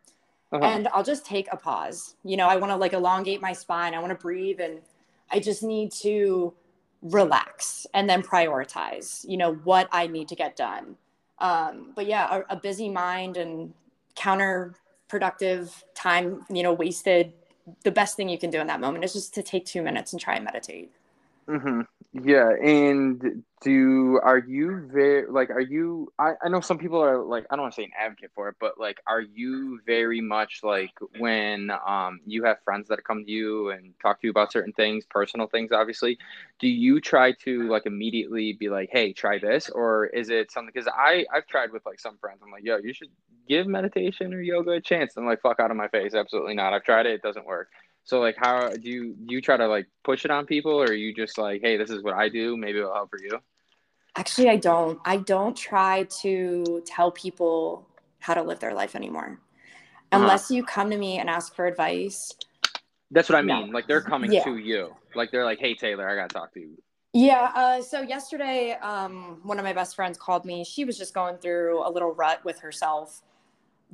[0.54, 0.66] Uh-huh.
[0.66, 2.14] and I'll just take a pause.
[2.24, 3.94] You know I want to like elongate my spine.
[3.94, 4.80] I want to breathe and
[5.30, 6.52] I just need to
[7.02, 10.96] relax and then prioritize you know what I need to get done.
[11.38, 13.72] Um, but yeah a, a busy mind and
[14.16, 14.74] counter
[15.12, 17.34] productive time, you know, wasted.
[17.84, 20.14] The best thing you can do in that moment is just to take two minutes
[20.14, 20.90] and try and meditate.
[21.48, 21.80] Mm-hmm.
[22.24, 26.12] Yeah, and do are you very like are you?
[26.18, 28.48] I I know some people are like I don't want to say an advocate for
[28.50, 33.24] it, but like are you very much like when um you have friends that come
[33.24, 36.18] to you and talk to you about certain things, personal things, obviously.
[36.60, 40.70] Do you try to like immediately be like, hey, try this, or is it something?
[40.72, 42.40] Because I I've tried with like some friends.
[42.44, 43.08] I'm like, yo, you should
[43.48, 45.16] give meditation or yoga a chance.
[45.16, 46.74] I'm like, fuck out of my face, absolutely not.
[46.74, 47.68] I've tried it, it doesn't work.
[48.04, 50.86] So like how do you do you try to like push it on people or
[50.86, 53.38] are you just like, hey, this is what I do, maybe it'll help for you?
[54.14, 54.98] Actually, I don't.
[55.04, 57.88] I don't try to tell people
[58.18, 59.40] how to live their life anymore.
[60.10, 60.22] Uh-huh.
[60.22, 62.30] Unless you come to me and ask for advice.
[63.10, 63.68] That's what I mean.
[63.68, 63.72] No.
[63.72, 64.44] Like they're coming yeah.
[64.44, 64.94] to you.
[65.14, 66.76] Like they're like, "Hey Taylor, I got to talk to you."
[67.14, 67.52] Yeah.
[67.54, 70.64] Uh, so yesterday, um, one of my best friends called me.
[70.64, 73.22] She was just going through a little rut with herself,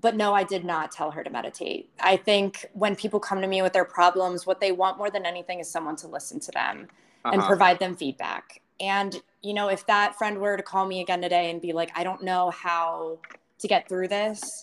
[0.01, 1.91] but no, I did not tell her to meditate.
[2.01, 5.27] I think when people come to me with their problems, what they want more than
[5.27, 6.89] anything is someone to listen to them
[7.25, 7.35] uh-huh.
[7.35, 8.61] and provide them feedback.
[8.81, 11.91] And, you know, if that friend were to call me again today and be like,
[11.97, 13.19] I don't know how
[13.59, 14.63] to get through this,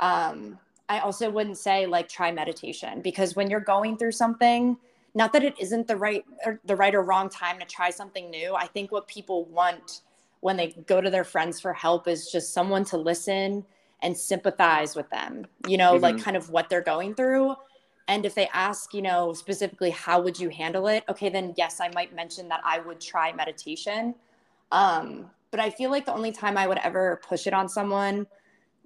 [0.00, 0.58] um,
[0.90, 4.76] I also wouldn't say like try meditation because when you're going through something,
[5.14, 8.30] not that it isn't the right or the right or wrong time to try something
[8.30, 8.54] new.
[8.54, 10.02] I think what people want
[10.40, 13.64] when they go to their friends for help is just someone to listen
[14.02, 16.02] and sympathize with them, you know, Mm-hmm.
[16.02, 17.54] like kind of what they're going through.
[18.06, 21.04] And if they ask, you know, specifically, how would you handle it?
[21.08, 24.14] Okay, then yes, I might mention that I would try meditation.
[24.72, 28.26] Um, but I feel like the only time I would ever push it on someone,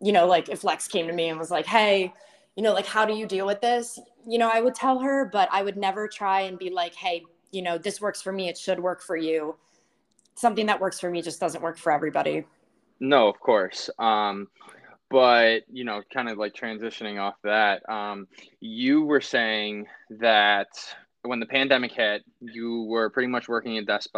[0.00, 2.12] you know, like if Lex came to me and was like, hey,
[2.56, 3.98] you know, like, how do you deal with this?
[4.26, 7.22] You know, I would tell her, but I would never try and be like, hey,
[7.50, 8.48] you know, this works for me.
[8.48, 9.56] It should work for you.
[10.34, 12.44] Something that works for me just doesn't work for everybody.
[13.00, 13.88] No, of course.
[13.98, 14.48] Um,
[15.12, 18.26] but you know, kind of like transitioning off that, um,
[18.60, 19.86] you were saying
[20.18, 20.68] that
[21.22, 24.08] when the pandemic hit, you were pretty much working a desk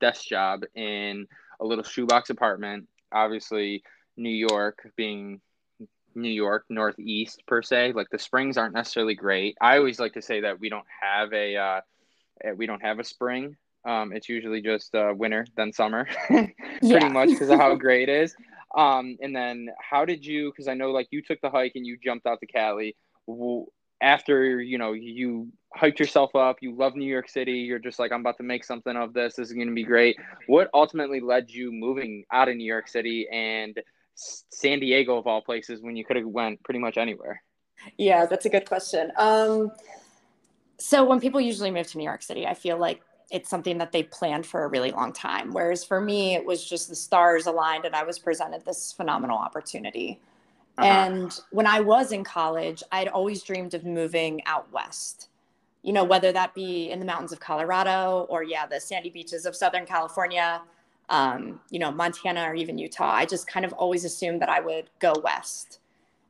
[0.00, 1.26] desk job in
[1.60, 2.88] a little shoebox apartment.
[3.12, 3.82] Obviously,
[4.16, 5.40] New York being
[6.14, 9.56] New York Northeast per se, like the springs aren't necessarily great.
[9.60, 11.80] I always like to say that we don't have a uh,
[12.56, 13.56] we don't have a spring.
[13.84, 18.22] Um, it's usually just uh, winter then summer, pretty much because of how great it
[18.22, 18.36] is.
[18.76, 20.50] Um, and then how did you?
[20.50, 22.96] Because I know like you took the hike and you jumped out to Cali.
[24.02, 27.52] After you know you hyped yourself up, you love New York City.
[27.52, 29.34] You're just like I'm about to make something of this.
[29.34, 30.16] This is going to be great.
[30.46, 33.78] What ultimately led you moving out of New York City and
[34.14, 37.42] San Diego of all places when you could have went pretty much anywhere?
[37.96, 39.10] Yeah, that's a good question.
[39.16, 39.72] Um,
[40.78, 43.00] so when people usually move to New York City, I feel like
[43.30, 45.52] it's something that they planned for a really long time.
[45.52, 49.38] Whereas for me, it was just the stars aligned and I was presented this phenomenal
[49.38, 50.20] opportunity.
[50.78, 50.88] Uh-huh.
[50.88, 55.28] And when I was in college, I'd always dreamed of moving out west.
[55.82, 59.46] You know, whether that be in the mountains of Colorado or, yeah, the sandy beaches
[59.46, 60.60] of Southern California,
[61.08, 63.12] um, you know, Montana or even Utah.
[63.12, 65.78] I just kind of always assumed that I would go west.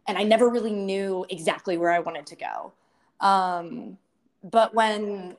[0.06, 2.72] And I never really knew exactly where I wanted to go.
[3.20, 3.98] Um,
[4.42, 5.36] but when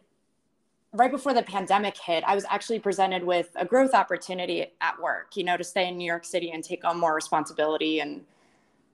[0.93, 5.37] right before the pandemic hit, I was actually presented with a growth opportunity at work,
[5.37, 8.01] you know, to stay in New York City and take on more responsibility.
[8.01, 8.25] And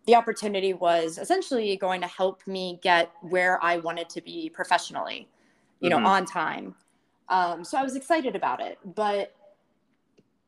[0.05, 5.27] the opportunity was essentially going to help me get where I wanted to be professionally,
[5.79, 6.05] you know, Mhm.
[6.05, 6.75] on time.
[7.29, 8.77] Um, so I was excited about it.
[8.85, 9.33] But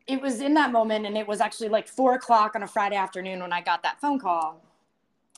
[0.08, 2.96] it was in that moment, and it was actually like four o'clock on a Friday
[2.96, 4.62] afternoon when I got that phone call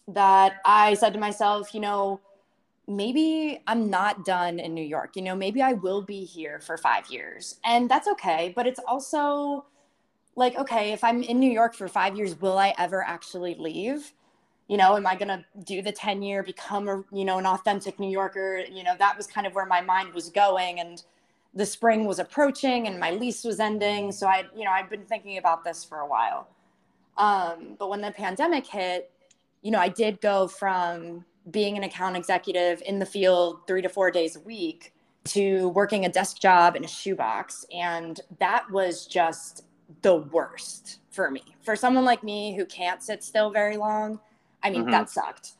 [0.08, 2.20] that I said to myself, you know,
[2.88, 5.16] maybe I'm not done in New York.
[5.16, 7.60] You know, maybe I will be here for five years.
[7.64, 8.54] And that's okay.
[8.56, 9.66] But it's also
[10.36, 14.14] like, okay, if I'm in New York for five years, will I ever actually leave?
[14.68, 17.46] You know, am I going to do the 10 year, become a, you know, an
[17.46, 18.64] authentic New Yorker?
[18.72, 20.80] You know, that was kind of where my mind was going.
[20.80, 21.04] And
[21.54, 24.12] the spring was approaching and my lease was ending.
[24.12, 26.48] So I, you know, I'd been thinking about this for a while.
[27.18, 29.12] Um, but when the pandemic hit,
[29.62, 33.90] you know, I did go from being an account executive in the field three to
[33.90, 37.66] four days a week to working a desk job in a shoebox.
[37.74, 39.66] And that was just
[40.02, 41.44] the worst for me.
[41.64, 44.20] For someone like me who can't sit still very long,
[44.64, 44.92] I mean, Mhm.
[44.92, 45.54] that sucked.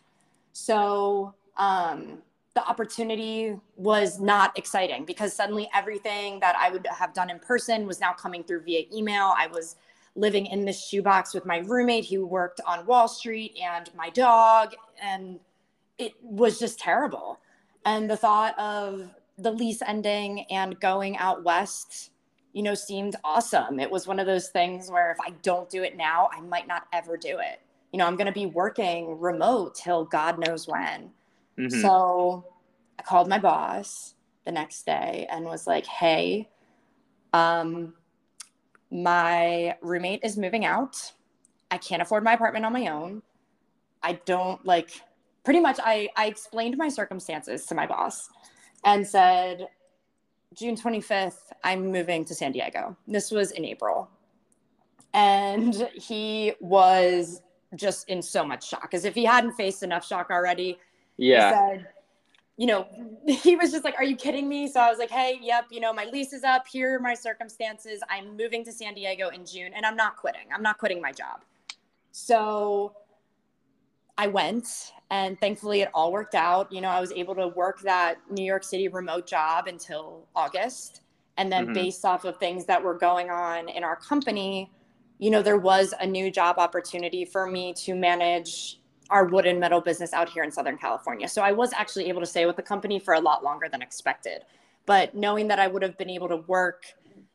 [0.54, 2.22] So, um,
[2.54, 7.88] the opportunity was not exciting because suddenly everything that I would have done in person
[7.88, 9.34] was now coming through via email.
[9.38, 9.78] I was
[10.16, 14.76] living in this shoebox with my roommate who worked on Wall Street and my dog,
[15.02, 15.40] and
[16.02, 17.40] it was just terrible.
[17.86, 22.12] And the thought of the lease ending and going out west,
[22.54, 23.80] you know, seemed awesome.
[23.80, 26.68] It was one of those things where if I don't do it now, I might
[26.68, 27.62] not ever do it.
[27.94, 31.12] You know, I'm going to be working remote till God knows when.
[31.58, 31.82] Mhm.
[31.82, 32.46] So
[33.00, 36.50] I called my boss the next day and was like, hey,
[37.34, 37.94] um,
[38.92, 41.14] my roommate is moving out.
[41.70, 43.22] I can't afford my apartment on my own.
[44.04, 45.02] I don't like,
[45.44, 48.30] pretty much, I, I explained my circumstances to my boss
[48.86, 49.68] and said,
[50.54, 52.98] June 25th, I'm moving to San Diego.
[53.08, 54.10] This was in April.
[55.14, 57.42] And he was
[57.76, 60.78] just in so much shock, as if he hadn't faced enough shock already
[61.22, 61.50] yeah.
[61.50, 61.88] he said,
[62.58, 62.88] you know,
[63.28, 64.68] he was just like, Are you kidding me?
[64.68, 66.68] So I was like, Hey, yep, you know, my lease is up.
[66.68, 68.02] Here are my circumstances.
[68.10, 70.48] I'm moving to San Diego in June and I'm not quitting.
[70.54, 71.42] I'm not quitting my job.
[72.12, 72.94] So
[74.18, 76.72] I went and thankfully it all worked out.
[76.72, 81.02] You know, I was able to work that New York City remote job until August.
[81.38, 81.74] And then Mhm.
[81.74, 84.72] based off of things that were going on in our company,
[85.18, 89.60] you know, there was a new job opportunity for me to manage our wood and
[89.60, 91.28] metal business out here in Southern California.
[91.28, 93.82] So I was actually able to stay with the company for a lot longer than
[93.82, 94.44] expected.
[94.86, 96.86] But knowing that I would have been able to work,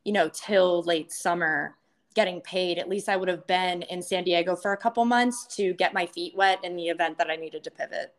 [0.04, 1.76] you know, till late summer
[2.16, 5.46] getting paid, at least I would have been in San Diego for a couple months
[5.56, 8.12] to get my feet wet in the event that I needed to pivot.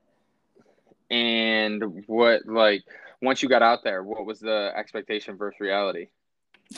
[1.10, 2.84] And what like
[3.22, 6.08] once you got out there, what was the expectation versus reality?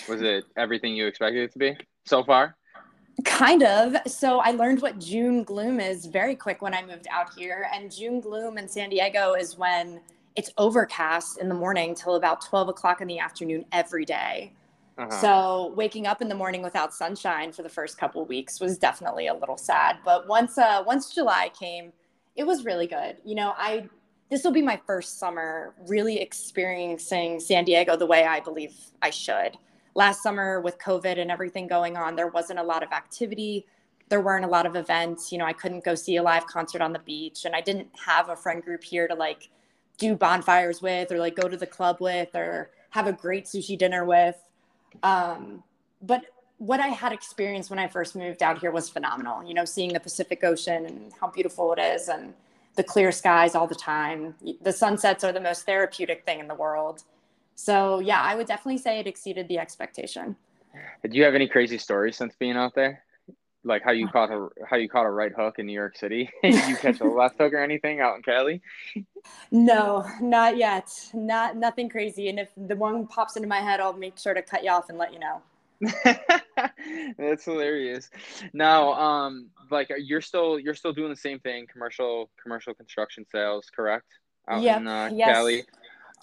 [0.07, 2.55] Was it everything you expected it to be so far?
[3.25, 3.97] Kind of.
[4.07, 7.67] So I learned what June gloom is very quick when I moved out here.
[7.73, 9.99] And June gloom in San Diego is when
[10.37, 14.53] it's overcast in the morning till about 12 o'clock in the afternoon every day.
[14.99, 15.21] Uh-huh.
[15.21, 19.27] So waking up in the morning without sunshine for the first couple weeks was definitely
[19.27, 19.97] a little sad.
[20.03, 21.93] But once uh, once July came,
[22.35, 23.17] it was really good.
[23.23, 23.87] You know, I
[24.29, 29.09] this will be my first summer really experiencing San Diego the way I believe I
[29.09, 29.57] should.
[29.95, 33.65] Last summer with COVID and everything going on, there wasn't a lot of activity.
[34.09, 35.31] There weren't a lot of events.
[35.31, 37.87] You know, I couldn't go see a live concert on the beach, and I didn't
[38.05, 39.49] have a friend group here to like
[39.97, 43.77] do bonfires with or like go to the club with or have a great sushi
[43.77, 44.35] dinner with
[45.03, 45.63] um,
[46.01, 46.25] but
[46.57, 49.43] what I had experienced when I first moved out here was phenomenal.
[49.43, 52.33] You know, seeing the Pacific Ocean and how beautiful it is, and
[52.75, 54.35] the clear skies all the time.
[54.61, 57.03] The sunsets are the most therapeutic thing in the world.
[57.55, 60.35] So yeah, I would definitely say it exceeded the expectation.
[61.01, 63.03] Did you have any crazy stories since being out there?
[63.63, 66.29] Like how you caught a how you caught a right hook in New York City?
[66.41, 68.61] Did you catch a left hook or anything out in Cali?
[69.51, 70.89] No, not yet.
[71.13, 72.29] Not nothing crazy.
[72.29, 74.89] And if the one pops into my head, I'll make sure to cut you off
[74.89, 75.41] and let you know.
[77.17, 78.09] That's hilarious.
[78.53, 83.67] Now, um, like you're still you're still doing the same thing, commercial commercial construction sales,
[83.73, 84.05] correct?
[84.47, 84.81] Out yep.
[84.81, 85.35] in uh, yes.
[85.35, 85.63] Cali.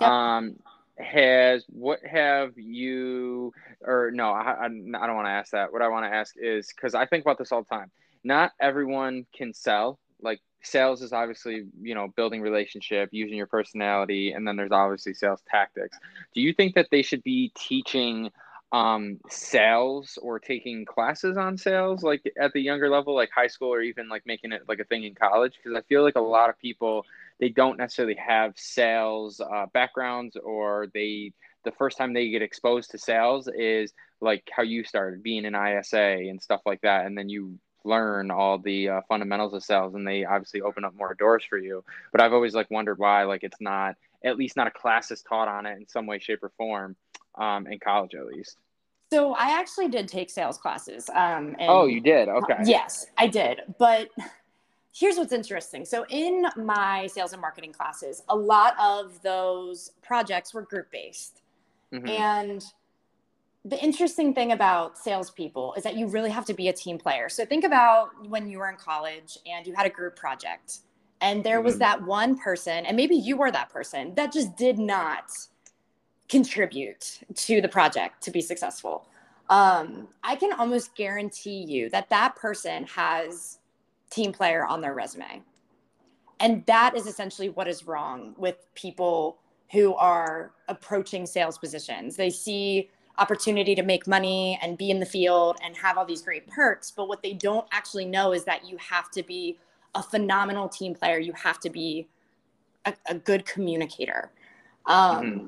[0.00, 0.08] Yep.
[0.08, 0.56] Um,
[0.98, 5.72] has what have you or no i, I, don't want to ask that.
[5.72, 7.90] What i want to ask is because i think about this all the time.
[8.24, 9.98] Not everyone can sell.
[10.20, 15.14] Like sales is obviously you know building relationship using your personality and then there's obviously
[15.14, 15.98] sales tactics.
[16.34, 18.30] Do you think that they should be teaching
[18.72, 23.72] um sales or taking classes on sales like at the younger level like high school
[23.72, 25.54] or even like making it like a thing in college?
[25.56, 27.04] Because i feel like a lot of people
[27.40, 31.32] they don't necessarily have sales uh, backgrounds or they
[31.64, 35.54] the first time they get exposed to sales is like how you started being an
[35.54, 39.94] isa and stuff like that and then you learn all the uh, fundamentals of sales
[39.94, 41.84] and they obviously open up more doors for you.
[42.12, 45.22] But i've always like wondered why like it's not at least not a class is
[45.22, 46.96] taught on it in some way shape or form
[47.38, 48.56] um, in college at least.
[49.12, 52.28] So i actually did take sales classes um, and, oh you did?
[52.28, 52.58] Okay.
[52.64, 53.60] Yes i did.
[53.78, 54.08] But
[54.96, 55.84] here's what's interesting.
[55.84, 61.42] So, in my sales and marketing classes, a lot of those projects were group based.
[61.92, 62.08] Mm-hmm.
[62.08, 62.64] And
[63.64, 67.28] the interesting thing about salespeople is that you really have to be a team player.
[67.28, 70.78] So, think about when you were in college and you had a group project,
[71.20, 71.80] and there was mm-hmm.
[71.80, 75.30] that one person, and maybe you were that person that just did not
[76.28, 79.06] contribute to the project to be successful.
[79.48, 83.58] Um, I can almost guarantee you that that person has
[84.10, 85.42] team player on their resume.
[86.40, 89.38] And that is essentially what is wrong with people
[89.72, 92.16] who are approaching sales positions.
[92.16, 96.22] They see opportunity to make money and be in the field and have all these
[96.22, 99.58] great perks, but what they don't actually know is that you have to be
[99.94, 101.18] a phenomenal team player.
[101.18, 102.06] You have to be
[102.84, 104.30] a, a good communicator.
[104.84, 105.46] Um, mm-hmm.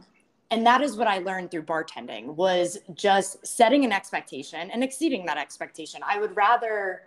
[0.50, 5.26] And that is what I learned through bartending was just setting an expectation and exceeding
[5.26, 6.00] that expectation.
[6.02, 7.02] I would rather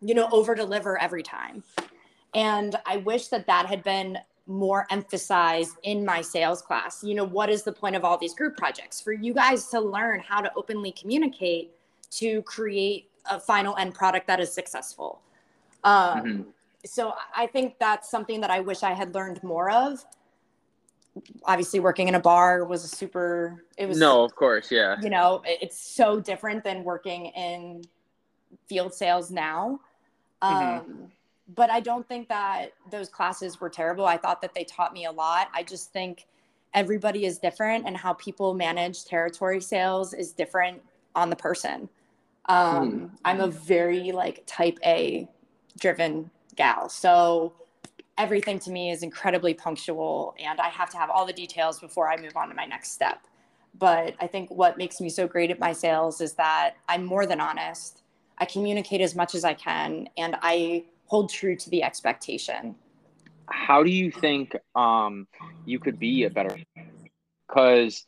[0.00, 1.62] you know, over deliver every time.
[2.34, 7.04] And I wish that that had been more emphasized in my sales class.
[7.04, 9.00] You know, what is the point of all these group projects?
[9.00, 11.72] For you guys to learn how to openly communicate
[12.12, 15.20] to create a final end product that is successful.
[15.84, 16.42] Um, mm-hmm.
[16.86, 20.04] So I think that's something that I wish I had learned more of.
[21.44, 23.64] Obviously, working in a bar was a super.
[23.76, 24.96] It was no, of course, yeah.
[25.02, 27.82] You know, it's so different than working in
[28.68, 29.80] field sales now.
[30.42, 30.78] Mm-hmm.
[30.78, 31.12] Um,
[31.54, 34.04] but I don't think that those classes were terrible.
[34.04, 35.48] I thought that they taught me a lot.
[35.54, 36.26] I just think
[36.74, 40.82] everybody is different and how people manage territory sales is different
[41.14, 41.88] on the person.
[42.46, 43.06] Um, mm-hmm.
[43.24, 45.28] I'm a very like type A
[45.78, 46.88] driven gal.
[46.88, 47.52] So
[48.18, 52.10] everything to me is incredibly punctual and I have to have all the details before
[52.10, 53.20] I move on to my next step.
[53.78, 57.26] But I think what makes me so great at my sales is that I'm more
[57.26, 58.02] than honest.
[58.38, 62.74] I communicate as much as I can, and I hold true to the expectation.
[63.46, 65.26] How do you think um,
[65.64, 66.56] you could be a better?
[67.48, 68.06] Because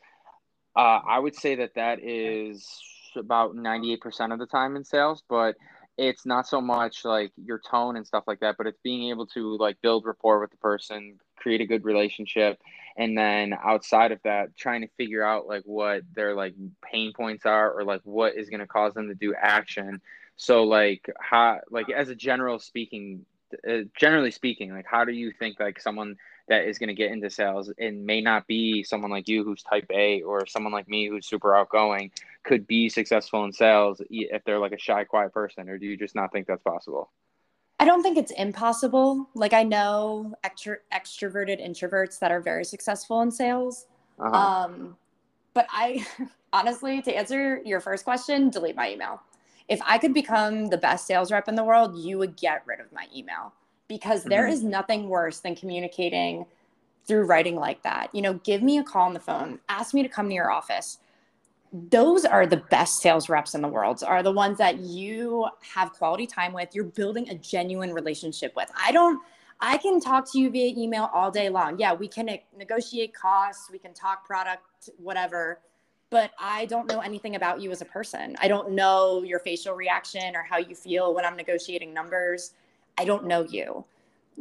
[0.76, 2.68] uh, I would say that that is
[3.16, 5.56] about 98% of the time in sales, but
[5.96, 9.26] it's not so much like your tone and stuff like that, but it's being able
[9.26, 12.58] to like build rapport with the person, create a good relationship,
[13.00, 17.46] and then outside of that, trying to figure out like what their like pain points
[17.46, 20.02] are or like what is going to cause them to do action
[20.36, 23.24] so like how like as a general speaking
[23.68, 26.16] uh, generally speaking like how do you think like someone
[26.48, 29.62] that is going to get into sales and may not be someone like you who's
[29.62, 32.10] type A or someone like me who's super outgoing
[32.42, 35.68] could be successful in sales if they're like a shy, quiet person?
[35.68, 37.10] Or do you just not think that's possible?
[37.80, 39.26] I don't think it's impossible.
[39.34, 43.86] Like I know extro- extroverted introverts that are very successful in sales.
[44.18, 44.36] Uh-huh.
[44.36, 44.96] Um,
[45.54, 46.06] but I
[46.52, 49.22] honestly, to answer your first question, delete my email.
[49.66, 52.80] If I could become the best sales rep in the world, you would get rid
[52.80, 53.54] of my email
[53.88, 54.52] because there mm-hmm.
[54.52, 56.44] is nothing worse than communicating
[57.06, 58.14] through writing like that.
[58.14, 60.50] You know, give me a call on the phone, ask me to come to your
[60.50, 60.98] office.
[61.72, 65.92] Those are the best sales reps in the world, are the ones that you have
[65.92, 68.70] quality time with, you're building a genuine relationship with.
[68.76, 69.22] I don't,
[69.60, 71.78] I can talk to you via email all day long.
[71.78, 75.60] Yeah, we can negotiate costs, we can talk product, whatever,
[76.10, 78.36] but I don't know anything about you as a person.
[78.40, 82.54] I don't know your facial reaction or how you feel when I'm negotiating numbers.
[82.98, 83.84] I don't know you.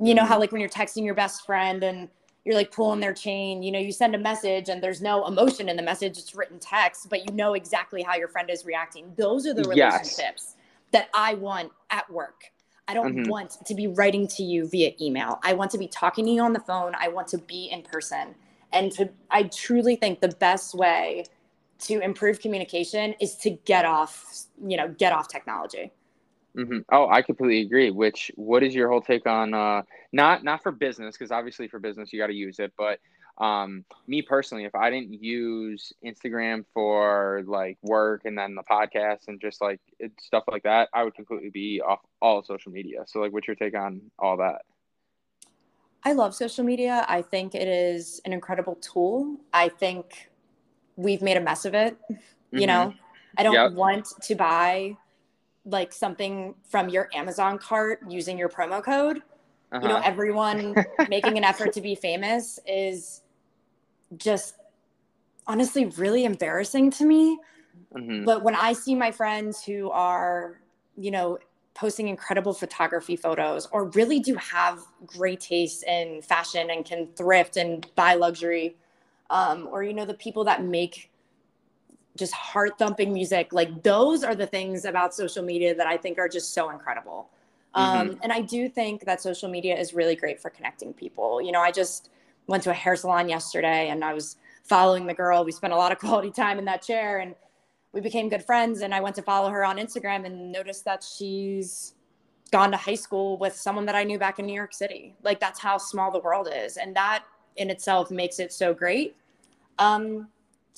[0.01, 2.09] You know how like when you're texting your best friend and
[2.45, 5.69] you're like pulling their chain, you know, you send a message and there's no emotion
[5.69, 9.13] in the message, it's written text, but you know exactly how your friend is reacting.
[9.17, 10.55] Those are the relationships yes.
[10.91, 12.45] that I want at work.
[12.87, 13.29] I don't mm-hmm.
[13.29, 15.39] want to be writing to you via email.
[15.43, 16.93] I want to be talking to you on the phone.
[16.99, 18.33] I want to be in person.
[18.73, 21.25] And to I truly think the best way
[21.81, 24.25] to improve communication is to get off,
[24.65, 25.91] you know, get off technology.
[26.57, 26.79] Mm-hmm.
[26.91, 27.91] Oh, I completely agree.
[27.91, 31.79] Which, what is your whole take on uh, not not for business because obviously for
[31.79, 32.99] business you got to use it, but
[33.39, 39.27] um, me personally, if I didn't use Instagram for like work and then the podcast
[39.27, 43.03] and just like it, stuff like that, I would completely be off all social media.
[43.07, 44.63] So, like, what's your take on all that?
[46.03, 47.05] I love social media.
[47.07, 49.37] I think it is an incredible tool.
[49.53, 50.29] I think
[50.97, 51.97] we've made a mess of it.
[52.11, 52.57] Mm-hmm.
[52.57, 52.93] You know,
[53.37, 53.71] I don't yep.
[53.71, 54.97] want to buy
[55.69, 59.17] like something from your Amazon cart using your promo code.
[59.71, 59.81] Uh-huh.
[59.81, 60.07] You know, uh-huh.
[60.07, 60.75] everyone
[61.09, 63.21] making an effort to be famous is
[64.17, 64.55] just
[65.47, 67.39] honestly really embarrassing to me.
[67.95, 68.25] Mm-hmm.
[68.25, 70.59] But when I see my friends who are,
[70.97, 71.39] you know,
[71.73, 77.57] posting incredible photography photos or really do have great taste in fashion and can thrift
[77.57, 78.75] and buy luxury,
[79.29, 81.09] um, or, you know, the people that make
[82.19, 83.53] just heart thumping music.
[83.53, 87.29] Like those are the things about social media that I think are just so incredible.
[87.73, 88.19] Um, mm-hmm.
[88.23, 91.41] And I do think that social media is really great for connecting people.
[91.41, 92.09] You know, I just
[92.47, 95.45] went to a hair salon yesterday and I was following the girl.
[95.45, 97.35] We spent a lot of quality time in that chair and
[97.93, 98.81] we became good friends.
[98.81, 101.93] And I went to follow her on Instagram and noticed that she's
[102.51, 105.15] gone to high school with someone that I knew back in New York City.
[105.23, 106.77] Like that's how small the world is.
[106.77, 107.23] And that
[107.55, 109.15] in itself makes it so great.
[109.77, 110.27] Um,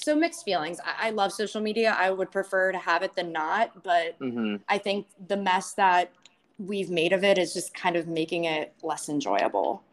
[0.04, 0.80] so mixed feelings.
[0.84, 1.96] I, I, love social media.
[1.98, 4.58] I would prefer to have it than not, but mm-hmm.
[4.68, 6.12] I think the mess that
[6.58, 9.84] we've made of it is just kind of making it less enjoyable.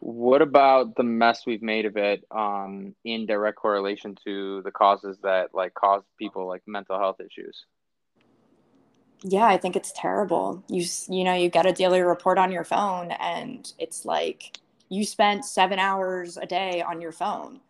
[0.00, 5.18] What about the mess we've made of it um, in direct correlation to the causes
[5.22, 7.64] that like cause people like mental health issues?
[9.22, 10.62] Yeah, I think it's terrible.
[10.68, 15.04] You you know, you get a daily report on your phone and it's like you
[15.04, 17.60] spent 7 hours a day on your phone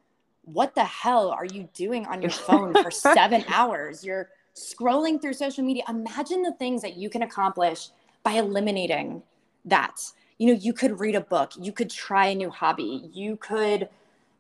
[0.53, 4.05] what the hell are you doing on your phone for seven hours?
[4.05, 5.85] You're scrolling through social media.
[5.89, 7.91] Imagine the things that you can accomplish
[8.23, 9.23] by eliminating
[9.65, 10.01] that.
[10.39, 13.89] You know, you could read a book, you could try a new hobby, you could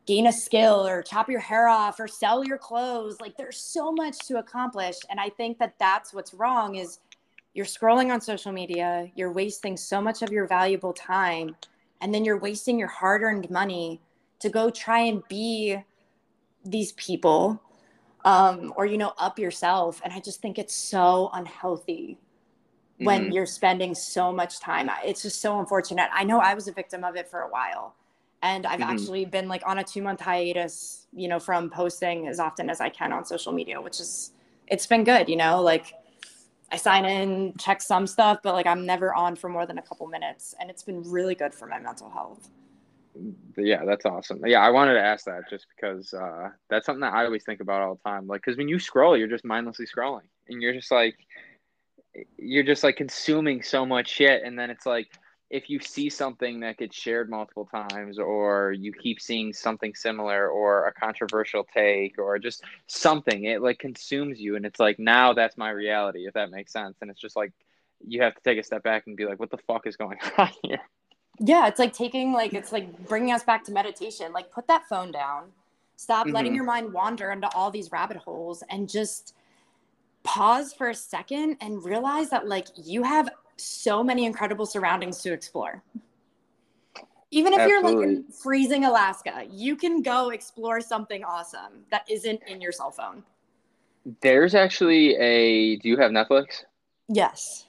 [0.06, 3.20] gain a skill or chop your hair off or sell your clothes.
[3.20, 4.96] Like there's so much to accomplish.
[5.10, 7.00] And I think that that's what's wrong is
[7.52, 11.56] you're scrolling on social media, you're wasting so much of your valuable time,
[12.00, 14.00] and then you're wasting your hard earned money
[14.38, 15.76] to go try and be
[16.64, 17.62] these people
[18.24, 20.00] um, or you know up yourself.
[20.04, 22.18] And i just think it's so unhealthy
[22.98, 23.32] when mm-hmm.
[23.32, 24.90] you're spending so much time.
[25.04, 26.08] It's just so unfortunate.
[26.12, 27.94] I know i was a victim of it for a while.
[28.42, 28.90] And i've mm-hmm.
[28.90, 32.80] actually been like on a two month hiatus you know from posting as often as
[32.80, 34.32] i can on social media which is
[34.66, 35.62] it's been good you know?
[35.62, 35.94] Like
[36.70, 39.82] i sign in check some stuff but like i'm never on for more than a
[39.82, 40.54] couple minutes.
[40.60, 42.50] And it's been really good for my mental health
[43.56, 44.40] yeah, that's awesome.
[44.46, 47.60] Yeah, I wanted to ask that just because uh, that's something that I always think
[47.60, 48.26] about all the time.
[48.26, 51.16] Like, because when you scroll, you're just mindlessly scrolling, and you're just like,
[52.36, 55.08] you're just like consuming so much shit, and then it's like,
[55.50, 60.48] if you see something that gets shared multiple times, or you keep seeing something similar,
[60.48, 65.32] or a controversial take, or just something, it like consumes you, and it's like now
[65.32, 66.96] that's my reality, if that makes sense.
[67.00, 67.52] And it's just like
[68.06, 70.18] you have to take a step back and be like, what the fuck is going
[70.38, 70.80] on here?
[71.40, 74.86] Yeah it's like taking like it's like bringing us back to meditation like put that
[74.88, 75.44] phone down
[75.96, 76.34] stop mm-hmm.
[76.34, 79.34] letting your mind wander into all these rabbit holes and just
[80.24, 85.32] pause for a second and realize that like you have so many incredible surroundings to
[85.32, 85.82] explore
[87.30, 87.92] Even if Absolutely.
[87.92, 92.72] you're like in freezing Alaska, you can go explore something awesome that isn't in your
[92.72, 93.22] cell phone.
[94.22, 95.76] There's actually a.
[95.76, 96.64] Do you have Netflix?
[97.08, 97.67] Yes.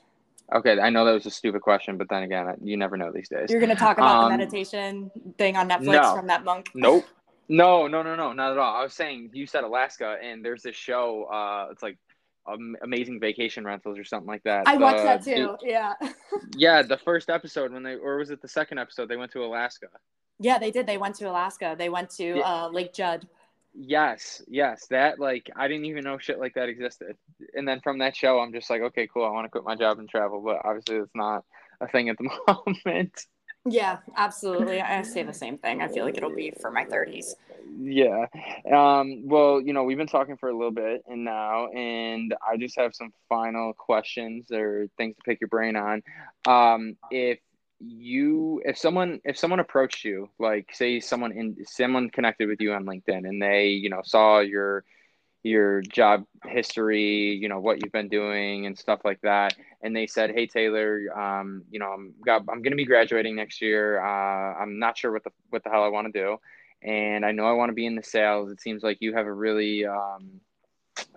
[0.55, 3.29] Okay, I know that was a stupid question, but then again, you never know these
[3.29, 3.49] days.
[3.49, 6.15] You're going to talk about Um, the meditation thing on Netflix no.
[6.15, 6.69] from that monk.
[6.73, 7.05] Nope.
[7.47, 8.75] No, no, no, no, not at all.
[8.75, 11.23] I was saying you said Alaska, and there's this show.
[11.25, 11.97] Uh, it's like
[12.47, 14.67] um, Amazing Vacation Rentals or something like that.
[14.67, 15.55] I watched that too.
[15.63, 15.93] Yeah.
[16.55, 19.07] yeah, the first episode when they, or was it the second episode?
[19.09, 19.87] They went to Alaska.
[20.39, 20.85] yeah, they did.
[20.87, 21.75] They went to Alaska.
[21.77, 22.41] They went to Yeah.
[22.65, 23.27] uh, Lake Judd.
[23.73, 27.15] Yes, yes, that like I didn't even know shit like that existed.
[27.53, 29.25] And then from that show, I'm just like, okay, cool.
[29.25, 31.43] I want to quit my job and travel, but obviously it's not
[31.79, 32.29] a thing at the
[32.65, 33.25] moment.
[33.65, 34.81] Yeah, absolutely.
[34.81, 35.81] I say the same thing.
[35.81, 37.35] I feel like it'll be for my 30s.
[37.77, 38.25] Yeah.
[38.71, 42.57] Um, well, you know, we've been talking for a little bit and now, and I
[42.57, 46.01] just have some final questions or things to pick your brain on.
[46.47, 47.39] Um, if
[47.79, 52.73] you, if someone, if someone approached you, like say someone in, someone connected with you
[52.73, 54.83] on LinkedIn and they, you know, saw your,
[55.43, 59.55] your job history, you know, what you've been doing and stuff like that.
[59.81, 63.35] And they said, Hey Taylor, um, you know, I'm got, I'm going to be graduating
[63.35, 64.03] next year.
[64.03, 66.37] Uh, I'm not sure what the, what the hell I want to do.
[66.81, 68.51] And I know I want to be in the sales.
[68.51, 70.41] It seems like you have a really, um,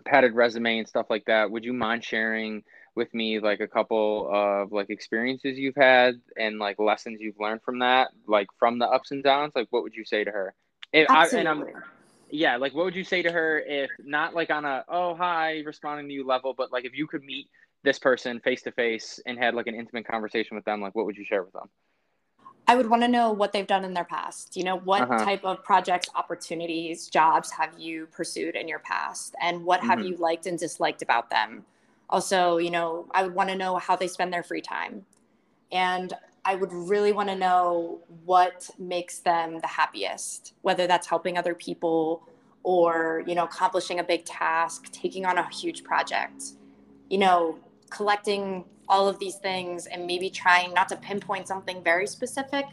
[0.05, 1.51] padded resume and stuff like that.
[1.51, 2.63] Would you mind sharing
[2.95, 7.63] with me like a couple of like experiences you've had and like lessons you've learned
[7.63, 9.53] from that, like from the ups and downs?
[9.55, 10.55] Like, what would you say to her?
[10.93, 11.83] If I, and I'm, Absolutely.
[12.31, 15.63] yeah, like what would you say to her if not like on a oh hi
[15.65, 17.49] responding to you level, but like if you could meet
[17.85, 21.07] this person face to face and had like an intimate conversation with them, like what
[21.07, 21.69] would you share with them?
[22.69, 24.57] I would want to know what they've done in their past.
[24.57, 25.25] You know, what Uh-huh.
[25.25, 29.35] type of projects, opportunities, jobs have you pursued in your past?
[29.43, 30.09] And what have Mhm.
[30.09, 31.67] you liked and disliked about them?
[32.13, 35.07] Also, you know, I would want to know how they spend their free time.
[35.73, 36.13] And
[36.45, 41.55] I would really want to know what makes them the happiest, whether that's helping other
[41.55, 42.23] people
[42.63, 46.45] or, you know, accomplishing a big task, taking on a huge project.
[47.09, 47.59] You know,
[47.91, 52.67] collecting all of these things and maybe trying not to pinpoint something very specific,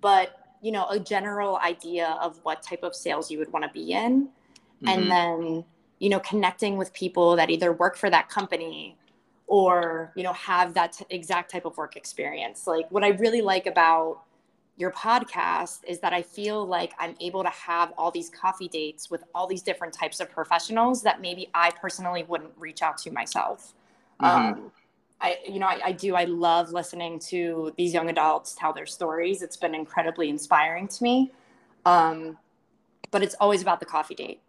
[0.00, 3.70] but you know, a general idea of what type of sales you would want to
[3.70, 4.28] be in.
[4.82, 4.88] Mhm.
[4.88, 5.64] And then,
[5.98, 8.96] you know, connecting with people that either work for that company
[9.46, 12.66] or, you know, have that t- exact type of work experience.
[12.66, 14.22] Like what I really like about
[14.76, 19.10] your podcast is that I feel like I'm able to have all these coffee dates
[19.10, 23.10] with all these different types of professionals that maybe I personally wouldn't reach out to
[23.10, 23.72] myself.
[24.20, 24.26] Mhm.
[24.26, 24.72] Um,
[25.18, 26.14] I, you know, I, I do.
[26.14, 29.40] I love listening to these young adults tell their stories.
[29.40, 31.32] It's been incredibly inspiring to me.
[31.86, 32.36] Um,
[33.10, 34.42] but it's always about the coffee date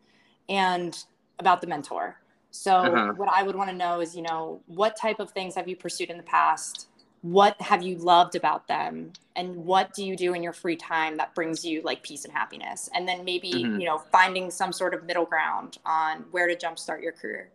[0.49, 1.05] and
[1.39, 2.17] about the mentor.
[2.51, 3.13] So Uh-huh.
[3.15, 5.75] what I would want to know is, you know, what type of things have you
[5.75, 6.87] pursued in the past?
[7.21, 9.13] What have you loved about them?
[9.35, 12.33] And what do you do in your free time that brings you like peace and
[12.33, 12.89] happiness?
[12.93, 13.75] And then maybe, Mhm.
[13.75, 17.49] you know, finding some sort of middle ground on where to jumpstart your career.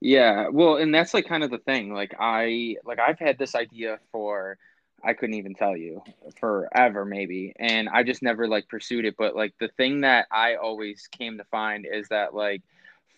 [0.00, 1.92] Yeah, well, and that's like kind of the thing.
[1.92, 4.56] Like I like I've had this idea for
[5.02, 6.02] I couldn't even tell you
[6.40, 10.54] forever maybe, and I just never like pursued it, but like the thing that I
[10.56, 12.62] always came to find is that like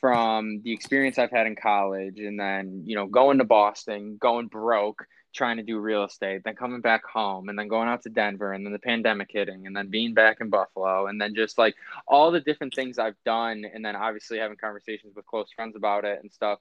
[0.00, 4.48] from the experience I've had in college and then, you know, going to Boston, going
[4.48, 8.08] broke, trying to do real estate, then coming back home and then going out to
[8.08, 11.58] Denver and then the pandemic hitting and then being back in Buffalo and then just
[11.58, 11.74] like
[12.08, 16.04] all the different things I've done and then obviously having conversations with close friends about
[16.04, 16.58] it and stuff.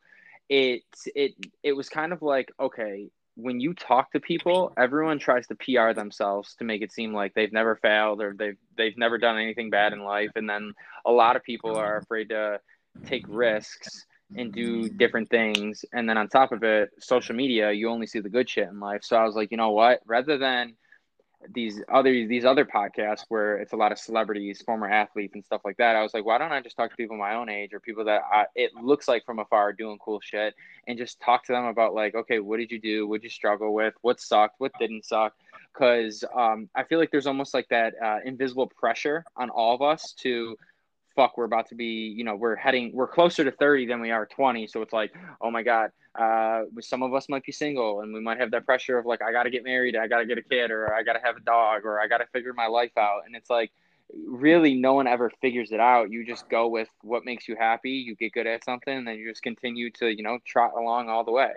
[0.49, 0.83] It
[1.15, 5.55] it it was kind of like, okay, when you talk to people, everyone tries to
[5.55, 9.37] PR themselves to make it seem like they've never failed or they've they've never done
[9.37, 10.73] anything bad in life and then
[11.05, 12.59] a lot of people are afraid to
[13.05, 15.83] take risks and do different things.
[15.93, 18.79] And then on top of it social media you only see the good shit in
[18.79, 19.03] life.
[19.03, 20.01] So i was like you know what?
[20.05, 20.75] Rather than
[21.53, 25.61] these other these other podcasts where it's a lot of celebrities former athletes and stuff
[25.63, 27.73] like that i was like why don't i just talk to people my own age
[27.73, 30.53] or people that I, it looks like from afar doing cool shit
[30.87, 33.07] and just talk to them about like okay what did you do?
[33.07, 33.93] What did you struggle with?
[34.01, 34.55] What sucked?
[34.59, 35.33] What didn't suck?
[35.73, 39.81] Because um, i feel like there's almost like that uh, invisible pressure on all of
[39.81, 40.57] us to
[41.15, 44.11] fuck we're about to be you know we're heading we're closer to 30 than we
[44.11, 48.01] are 20 so it's like oh my god uh some of us might be single
[48.01, 50.37] and we might have that pressure of like i gotta get married i gotta get
[50.37, 53.21] a kid or i gotta have a dog or i gotta figure my life out.
[53.25, 53.71] And it's like
[54.27, 56.11] really no one ever figures it out.
[56.11, 59.17] You just go with what makes you happy you get good at something and then
[59.17, 61.51] you just continue to you know trot along all the way.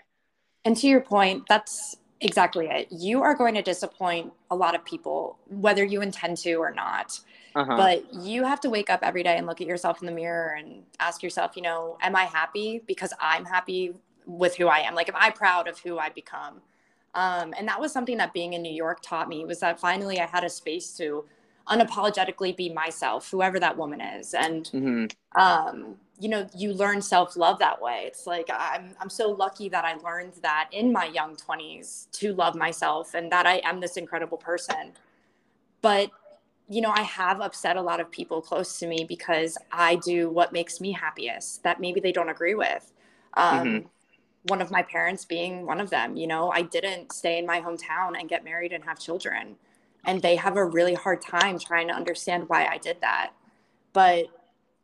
[0.65, 2.89] And to your point, that's exactly it.
[2.91, 7.21] You are going to disappoint a lot of people, whether you intend to or not.
[7.55, 7.77] uh-huh.
[7.77, 10.55] But you have to wake up every day and look at yourself in the mirror
[10.59, 13.95] and ask yourself, you know, am I happy because I'm happy
[14.27, 14.95] with who I am?
[14.95, 16.63] Like, am I proud of who I become?
[17.15, 20.19] Um, and that was something that being in New York taught me was that finally
[20.19, 21.25] I had a space to
[21.69, 24.35] unapologetically be myself, whoever that woman is.
[24.35, 25.41] And, mm-hmm.
[25.41, 28.05] um, you know, you learn self love that way.
[28.07, 32.33] It's like I'm, I'm so lucky that I learned that in my young 20s to
[32.35, 34.93] love myself and that I am this incredible person.
[35.81, 36.11] But,
[36.69, 40.31] you know, I have upset a lot of people close to me because I do
[40.31, 42.93] what makes me happiest that maybe they don't agree with.
[43.35, 43.87] Um, mm-hmm.
[44.47, 47.61] One of my parents being one of them, you know, I didn't stay in my
[47.61, 49.57] hometown and get married and have children
[50.05, 53.33] and they have a really hard time trying to understand why I did that.
[53.93, 54.27] But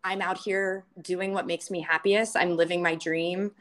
[0.04, 2.36] I'm out here doing what makes me happiest.
[2.36, 3.52] I'm living my dream.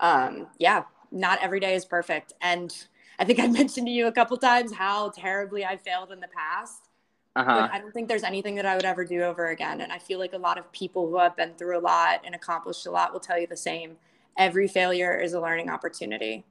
[0.00, 2.34] Um, yeah, not every day is perfect.
[2.40, 2.74] And
[3.18, 6.28] I think I mentioned to you a couple times how terribly I failed in the
[6.28, 6.88] past.
[7.34, 7.60] Uh-huh.
[7.60, 9.82] But I don't think there's anything that I would ever do over again.
[9.82, 12.34] And I feel like a lot of people who have been through a lot and
[12.34, 13.96] accomplished a lot will tell you the same.
[14.38, 16.44] Every failure is a learning opportunity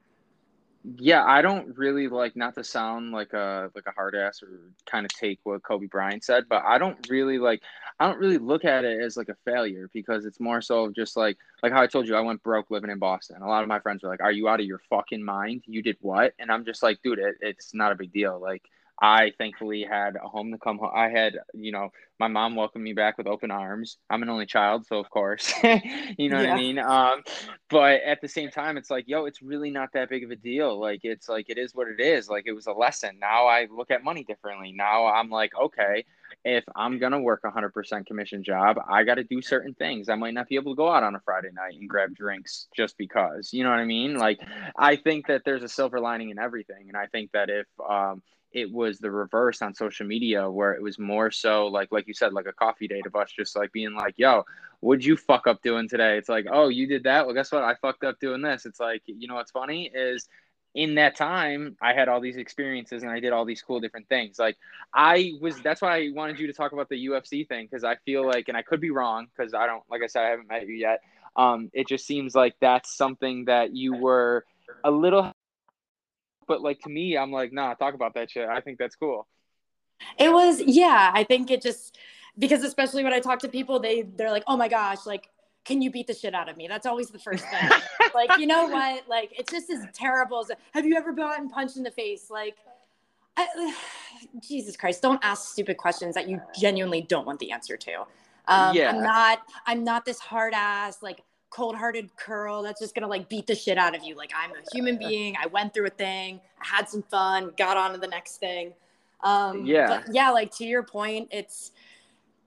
[0.94, 4.48] yeah, I don't really like not to sound like a like a hard ass or
[4.86, 7.62] kind of take what Kobe Bryant said, but I don't really like
[7.98, 11.16] I don't really look at it as like a failure because it's more so just
[11.16, 13.42] like like how I told you I went broke living in Boston.
[13.42, 15.64] A lot of my friends were like, "Are you out of your fucking mind?
[15.66, 18.62] You did what?" And I'm just like, "Dude, it, it's not a big deal." Like
[19.00, 20.92] I thankfully had a home to come home.
[20.94, 23.98] I had, you know, my mom welcomed me back with open arms.
[24.08, 26.48] I'm an only child, so of course, you know yeah.
[26.48, 26.78] what I mean.
[26.78, 27.22] Um,
[27.68, 30.36] but at the same time, it's like, yo, it's really not that big of a
[30.36, 30.80] deal.
[30.80, 32.30] Like, it's like it is what it is.
[32.30, 33.18] Like, it was a lesson.
[33.20, 34.72] Now I look at money differently.
[34.72, 36.06] Now I'm like, okay,
[36.44, 40.08] if I'm gonna work a hundred percent commission job, I got to do certain things.
[40.08, 42.68] I might not be able to go out on a Friday night and grab drinks
[42.74, 43.52] just because.
[43.52, 44.16] You know what I mean?
[44.16, 44.40] Like,
[44.78, 48.22] I think that there's a silver lining in everything, and I think that if um,
[48.56, 52.14] it was the reverse on social media where it was more so like like you
[52.14, 54.42] said like a coffee date of us just like being like yo
[54.80, 56.16] what'd you fuck up doing today?
[56.16, 57.26] It's like oh you did that?
[57.26, 57.62] Well guess what?
[57.62, 58.64] I fucked up doing this.
[58.64, 60.26] It's like you know what's funny is
[60.74, 64.08] in that time i had all these experiences and i did all these cool different
[64.08, 64.38] things.
[64.38, 64.56] Like
[64.94, 67.96] i was that's why i wanted you to talk about the ufc thing because i
[68.06, 70.48] feel like and i could be wrong because i don't like i said i haven't
[70.48, 71.00] met you yet
[71.36, 74.44] um it just seems like that's something that you were
[74.84, 75.32] a little
[76.46, 78.48] but like to me, I'm like, nah, talk about that shit.
[78.48, 79.26] I think that's cool.
[80.18, 81.10] It was, yeah.
[81.14, 81.98] I think it just
[82.38, 85.28] because especially when I talk to people, they they're like, oh my gosh, like,
[85.64, 86.68] can you beat the shit out of me?
[86.68, 87.70] That's always the first thing.
[88.14, 89.08] like, you know what?
[89.08, 92.30] Like, it's just as terrible as have you ever gotten punched in the face?
[92.30, 92.56] Like,
[93.36, 93.74] I,
[94.40, 98.06] Jesus Christ, don't ask stupid questions that you genuinely don't want the answer to.
[98.48, 98.90] Um, yeah.
[98.90, 99.42] I'm not.
[99.66, 101.22] I'm not this hard ass like
[101.56, 104.14] cold-hearted curl that's just gonna like beat the shit out of you.
[104.14, 105.36] Like i'm a human being.
[105.42, 106.38] I went through a thing.
[106.60, 108.74] I had some fun got on to the next thing.
[109.22, 110.02] Um yeah.
[110.10, 111.72] yeah like to your point it's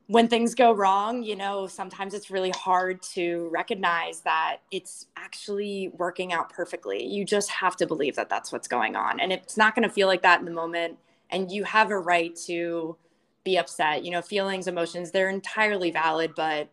[0.06, 5.92] when things go wrong you know sometimes it's really hard to recognize that it's actually
[5.98, 7.04] working out perfectly.
[7.04, 9.20] You just have to believe that that's what's going on.
[9.20, 11.00] And it's not going to feel like that in the moment.
[11.32, 12.96] And you have a right to
[13.44, 14.06] be upset.
[14.06, 16.70] You know feelings emotions they're entirely valid but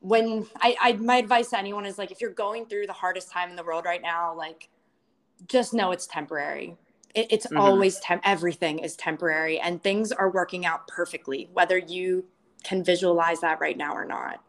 [0.00, 3.30] when I, I my advice to anyone is like if you're going through the hardest
[3.30, 4.68] time in the world right now like
[5.46, 6.76] just know it's temporary.
[7.14, 7.58] It, it's mm-hmm.
[7.58, 12.24] always temp everything is temporary and things are working out perfectly whether you
[12.62, 14.42] can visualize that right now or not.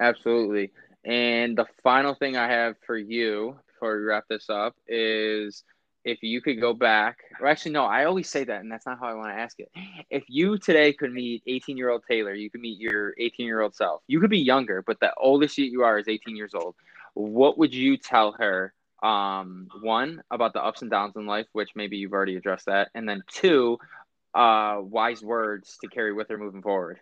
[0.00, 0.70] Absolutely.
[1.04, 5.64] And the final thing i have for you before we wrap this up is
[6.04, 8.98] if you could go back, or actually, no, I always say that, and that's not
[8.98, 9.70] how I want to ask it.
[10.10, 13.60] If you today could meet 18 year old Taylor, you could meet your 18 year
[13.60, 14.02] old self.
[14.06, 16.74] You could be younger, but the oldest you are is 18 years old.
[17.14, 18.72] What would you tell her?
[19.02, 22.88] Um, one, about the ups and downs in life, which maybe you've already addressed that.
[22.94, 23.76] And then two,
[24.32, 27.00] uh, wise words to carry with her moving forward.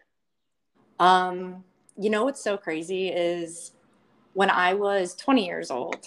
[0.98, 1.64] Um,
[1.98, 3.72] you know what's so crazy is
[4.32, 6.06] when I was 20 years old,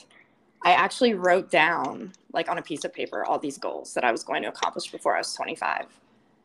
[0.64, 4.11] I actually wrote down, like on a piece of paper, all these goals that I
[4.11, 5.86] was going to accomplish before I was 25.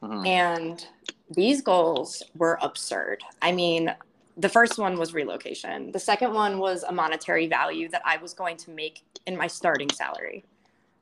[0.02, 0.22] Uh-huh.
[0.22, 0.86] And
[1.30, 3.22] these goals were absurd.
[3.42, 3.94] I mean,
[4.36, 5.92] the first one was relocation.
[5.92, 9.46] The second one was a monetary value that I was going to make in my
[9.46, 10.44] starting salary.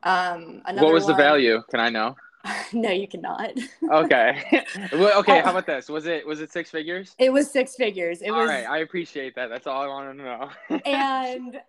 [0.03, 1.63] Um, what was one, the value?
[1.71, 2.17] Can I know?
[2.73, 3.53] no, you cannot.
[3.91, 4.65] okay.
[4.93, 5.41] well, okay.
[5.41, 5.89] How about this?
[5.89, 7.15] Was it was it six figures?
[7.19, 8.23] It was six figures.
[8.23, 8.49] It all was.
[8.49, 8.67] right.
[8.69, 9.49] I appreciate that.
[9.49, 10.81] That's all I want to know.
[10.85, 11.61] and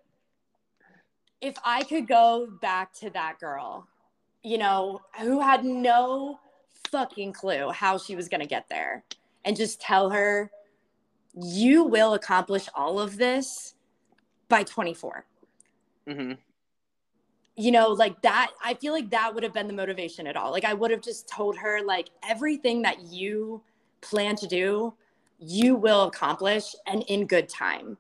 [1.41, 3.88] if I could go back to that girl,
[4.43, 6.39] you know, who had no
[6.91, 9.03] fucking clue how she was going to get there
[9.45, 10.51] and just tell her,
[11.33, 13.75] you will accomplish all of this
[14.49, 15.25] by 24.
[16.07, 16.33] Mm-hmm.
[17.55, 20.51] You know, like that, I feel like that would have been the motivation at all.
[20.51, 23.63] Like, I would have just told her, like, everything that you
[24.01, 24.93] plan to do,
[25.39, 27.97] you will accomplish and in good time.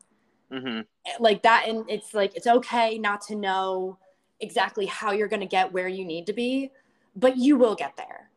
[0.51, 0.81] Mm-hmm.
[1.23, 3.97] Like that, and it's like it's okay not to know
[4.39, 6.71] exactly how you're going to get where you need to be,
[7.15, 8.29] but you will get there.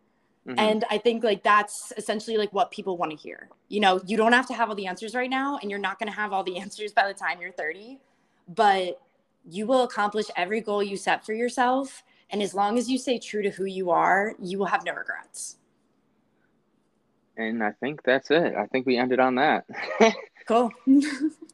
[0.46, 0.58] Mm-hmm.
[0.58, 3.48] And I think like that's essentially like what people want to hear.
[3.68, 5.98] You know, you don't have to have all the answers right now, and you're not
[5.98, 8.00] going to have all the answers by the time you're 30,
[8.48, 9.00] but
[9.48, 12.02] you will accomplish every goal you set for yourself.
[12.30, 14.92] And as long as you stay true to who you are, you will have no
[14.92, 15.56] regrets.
[17.36, 18.54] And I think that's it.
[18.54, 19.64] I think we ended on that.
[20.46, 20.72] cool.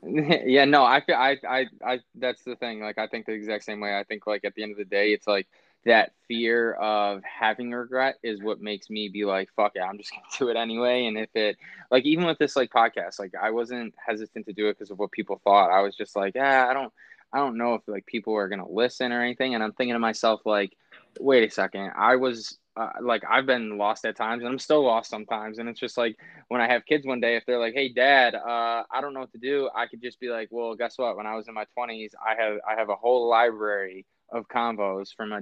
[0.03, 2.81] yeah, no, I feel I, I, I, that's the thing.
[2.81, 3.99] Like, I think the exact same way.
[3.99, 5.47] I think, like, at the end of the day, it's like
[5.85, 10.11] that fear of having regret is what makes me be like, fuck it, I'm just
[10.11, 11.07] gonna do it anyway.
[11.07, 11.57] And if it,
[11.91, 14.99] like, even with this, like, podcast, like, I wasn't hesitant to do it because of
[14.99, 15.71] what people thought.
[15.71, 16.93] I was just like, yeah, I don't,
[17.33, 19.55] I don't know if like people are gonna listen or anything.
[19.55, 20.77] And I'm thinking to myself, like,
[21.21, 24.85] wait a second, I was uh, like I've been lost at times and I'm still
[24.85, 25.59] lost sometimes.
[25.59, 26.17] And it's just like
[26.49, 29.21] when I have kids one day, if they're like, "Hey, Dad, uh, I don't know
[29.21, 31.17] what to do," I could just be like, "Well, guess what?
[31.17, 35.15] When I was in my 20s, I have I have a whole library of convos
[35.17, 35.41] from a,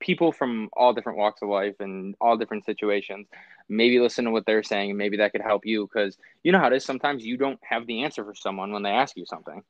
[0.00, 3.28] people from all different walks of life and all different situations.
[3.68, 6.68] Maybe listen to what they're saying, maybe that could help you because you know how
[6.68, 6.84] it is.
[6.84, 9.62] Sometimes you don't have the answer for someone when they ask you something.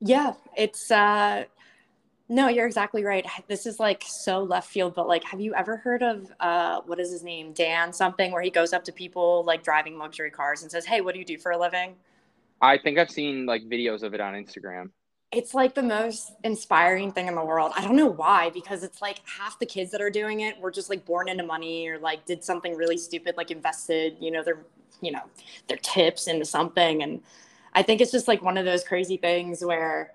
[0.00, 1.44] Yeah, it's uh
[2.28, 3.26] no, you're exactly right.
[3.48, 6.98] This is like so left field, but like, have you ever heard of uh, what
[6.98, 10.62] is his name, Dan something, where he goes up to people like driving luxury cars
[10.62, 11.96] and says, "Hey, what do you do for a living?"
[12.62, 14.90] I think I've seen like videos of it on Instagram.
[15.32, 17.72] It's like the most inspiring thing in the world.
[17.76, 20.70] I don't know why, because it's like half the kids that are doing it were
[20.70, 24.42] just like born into money or like did something really stupid, like invested, you know,
[24.42, 24.64] their,
[25.02, 25.22] you know,
[25.66, 27.02] their tips into something.
[27.02, 27.20] And
[27.74, 30.12] I think it's just like one of those crazy things where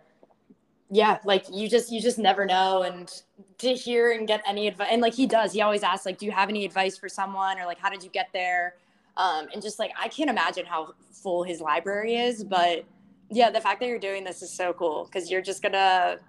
[0.89, 3.21] yeah like you just you just never know and
[3.57, 6.25] to hear and get any advice and like he does he always asks like do
[6.25, 7.59] you have any advice for someone?
[7.59, 8.75] or like how did you get there?
[9.17, 12.85] Um, and just like i can't imagine how full his library is but
[13.29, 16.19] yeah the fact that you're doing this is so cool because you're just gonna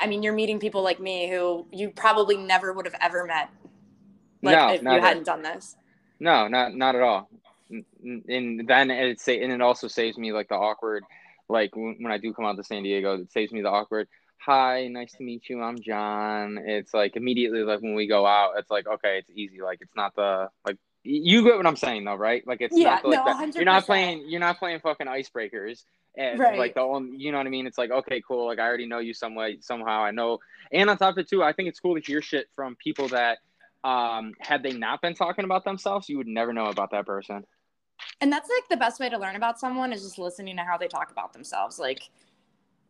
[0.00, 3.50] i mean you're meeting people like me who you probably never would have ever met
[4.42, 5.76] like no, if you hadn't done this.
[6.20, 7.28] No not not at all.
[7.70, 11.04] And then it say and it also saves me like the awkward
[11.52, 14.08] like when I do come out to San Diego, it saves me the awkward.
[14.44, 15.62] Hi, nice to meet you.
[15.62, 16.58] I'm John.
[16.58, 19.60] It's like immediately like when we go out, it's like okay, it's easy.
[19.60, 22.42] Like it's not the like you get what I'm saying though, right?
[22.46, 23.54] Like it's yeah, not like no, that.
[23.54, 24.24] You're not playing.
[24.28, 25.84] You're not playing fucking icebreakers.
[26.16, 26.58] And right.
[26.58, 27.66] like the only, you know what I mean?
[27.66, 28.46] It's like okay, cool.
[28.46, 30.02] Like I already know you some way somehow.
[30.02, 30.38] I know.
[30.72, 33.08] And on top of it too, I think it's cool to hear shit from people
[33.08, 33.38] that
[33.84, 37.44] um had they not been talking about themselves, you would never know about that person
[38.20, 40.76] and that's like the best way to learn about someone is just listening to how
[40.76, 41.78] they talk about themselves.
[41.78, 42.08] Like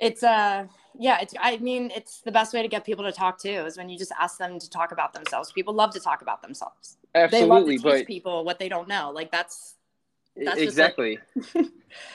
[0.02, 0.66] it's uh
[0.98, 3.76] yeah it's i mean it's the best way to get people to talk too is
[3.76, 5.52] when you just ask them to talk about themselves.
[5.52, 6.98] People love to talk about themselves.
[7.14, 9.12] Absolutely they love to teach but people what they don't know.
[9.14, 9.76] Like that's
[10.36, 11.18] that's exactly
[11.54, 11.66] like...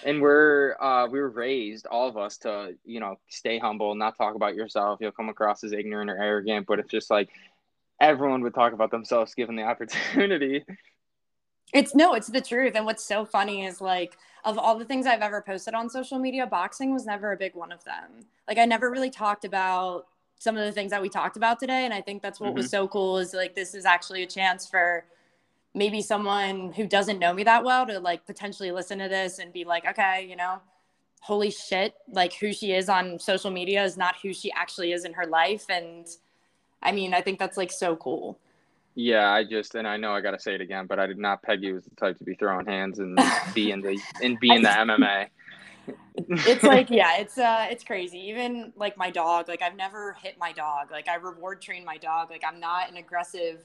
[0.03, 4.17] and we're uh we were raised all of us to you know stay humble not
[4.17, 4.99] talk about yourself.
[5.01, 7.29] You'll come across as ignorant or arrogant but it's just like
[8.01, 10.65] everyone would talk about themselves given the opportunity
[11.73, 12.73] it's no, it's the truth.
[12.75, 16.19] And what's so funny is like, of all the things I've ever posted on social
[16.19, 18.25] media, boxing was never a big one of them.
[18.47, 20.07] Like, I never really talked about
[20.39, 21.83] some of the things that we talked about today.
[21.83, 22.57] And I think that's what mm-hmm.
[22.57, 25.03] was so cool is like, this is actually a chance for
[25.73, 29.51] maybe someone who doesn't know me that well to like potentially listen to this and
[29.51, 30.59] be like, okay, you know,
[31.19, 35.05] holy shit, like who she is on social media is not who she actually is
[35.05, 35.65] in her life.
[35.69, 36.07] And
[36.81, 38.39] I mean, I think that's like so cool.
[38.99, 41.43] Yeah, I just and I know I gotta say it again, but I did not
[41.43, 43.15] peg you as the type to be throwing hands and
[43.53, 45.27] be in the and be in the MMA.
[46.17, 48.17] it's like yeah, it's uh it's crazy.
[48.17, 50.89] Even like my dog, like I've never hit my dog.
[50.89, 52.31] Like I reward train my dog.
[52.31, 53.63] Like I'm not an aggressive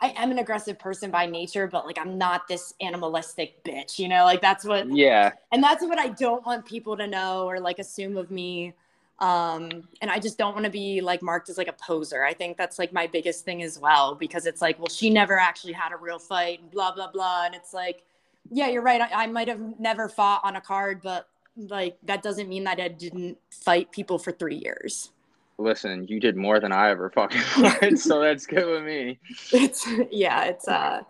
[0.00, 4.08] I am an aggressive person by nature, but like I'm not this animalistic bitch, you
[4.08, 4.24] know?
[4.24, 5.32] Like that's what Yeah.
[5.52, 8.72] And that's what I don't want people to know or like assume of me
[9.20, 12.24] um and i just don't want to be like marked as like a poser.
[12.24, 15.38] I think that's like my biggest thing as well because it's like well she never
[15.38, 18.02] actually had a real fight and blah blah blah and it's like
[18.50, 22.22] yeah you're right i, I might have never fought on a card but like that
[22.22, 25.10] doesn't mean that i didn't fight people for three years.
[25.58, 29.18] Listen you did more than i ever fucking fought so that's good with me.
[29.52, 31.02] It's yeah it's uh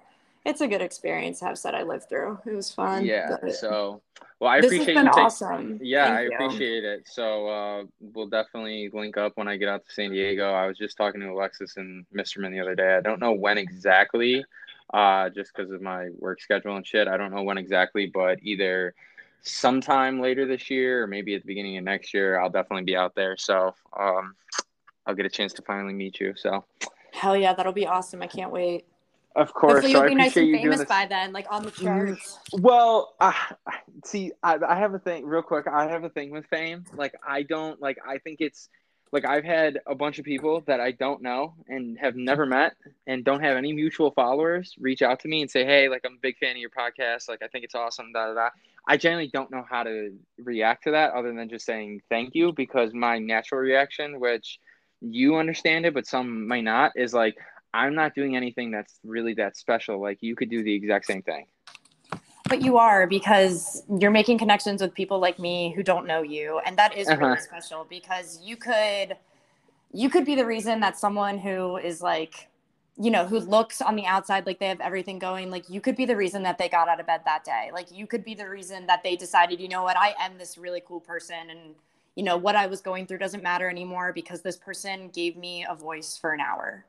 [0.44, 2.38] it's a good experience to have said I lived through.
[2.46, 3.04] It was fun.
[3.04, 3.36] Yeah.
[3.50, 4.00] So,
[4.38, 5.04] well, I appreciate you.
[5.04, 5.78] Take, awesome.
[5.82, 6.30] Yeah, Thank I you.
[6.32, 7.06] appreciate it.
[7.06, 10.52] So, uh, we'll definitely link up when I get out to San Diego.
[10.52, 12.96] I was just talking to Alexis and Misterman the other day.
[12.96, 14.44] I don't know when exactly,
[14.94, 17.06] uh, just because of my work schedule and shit.
[17.06, 18.94] I don't know when exactly, but either
[19.42, 22.96] sometime later this year or maybe at the beginning of next year, I'll definitely be
[22.96, 23.36] out there.
[23.36, 24.34] So, um,
[25.06, 26.34] I'll get a chance to finally meet you.
[26.34, 26.64] So,
[27.12, 28.22] hell yeah, that'll be awesome.
[28.22, 28.86] I can't wait.
[29.36, 29.74] Of course.
[29.74, 31.84] Hopefully you'll so be nice and famous by then, like on the mm-hmm.
[31.84, 32.38] charts.
[32.52, 33.32] Well, uh,
[34.04, 35.66] see, I, I have a thing real quick.
[35.68, 36.84] I have a thing with fame.
[36.94, 37.98] Like, I don't like.
[38.06, 38.68] I think it's
[39.12, 42.74] like I've had a bunch of people that I don't know and have never met
[43.06, 46.14] and don't have any mutual followers reach out to me and say, "Hey, like I'm
[46.14, 47.28] a big fan of your podcast.
[47.28, 48.48] Like I think it's awesome." Da da da.
[48.86, 52.52] I generally don't know how to react to that other than just saying thank you
[52.52, 54.58] because my natural reaction, which
[55.00, 57.36] you understand it, but some might not, is like
[57.72, 60.00] I'm not doing anything that's really that special.
[60.00, 61.46] Like you could do the exact same thing.
[62.48, 66.60] But you are because you're making connections with people like me who don't know you,
[66.66, 67.36] and that is really uh-huh.
[67.40, 69.16] special because you could
[69.92, 72.48] you could be the reason that someone who is like
[72.96, 75.96] you know who looks on the outside like they have everything going like you could
[75.96, 78.34] be the reason that they got out of bed that day like you could be
[78.34, 81.74] the reason that they decided you know what i am this really cool person and
[82.14, 85.64] you know what i was going through doesn't matter anymore because this person gave me
[85.68, 86.84] a voice for an hour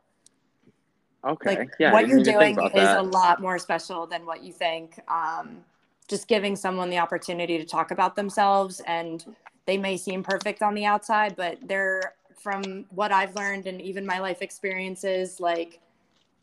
[1.26, 1.58] Okay.
[1.58, 3.00] Like yeah, what you're doing is that.
[3.00, 5.00] a lot more special than what you think.
[5.08, 5.64] Um,
[6.08, 10.74] just giving someone the opportunity to talk about themselves and they may seem perfect on
[10.74, 15.80] the outside, but they're from what I've learned and even my life experiences, like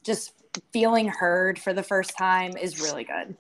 [0.05, 0.33] just
[0.73, 3.37] feeling heard for the first time is really good.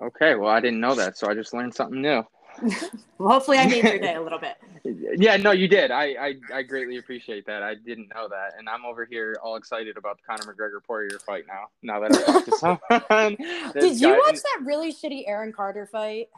[0.00, 2.22] Okay, well, I didn't know that, so I just learned something new.
[3.18, 4.56] well, hopefully, I made your day a little bit.
[5.18, 5.90] yeah, no, you did.
[5.90, 7.62] I, I I greatly appreciate that.
[7.62, 11.18] I didn't know that, and I'm over here all excited about the Conor McGregor Poirier
[11.24, 11.66] fight now.
[11.82, 13.36] Now that I talked to someone.
[13.74, 16.28] did you watch that really shitty Aaron Carter fight?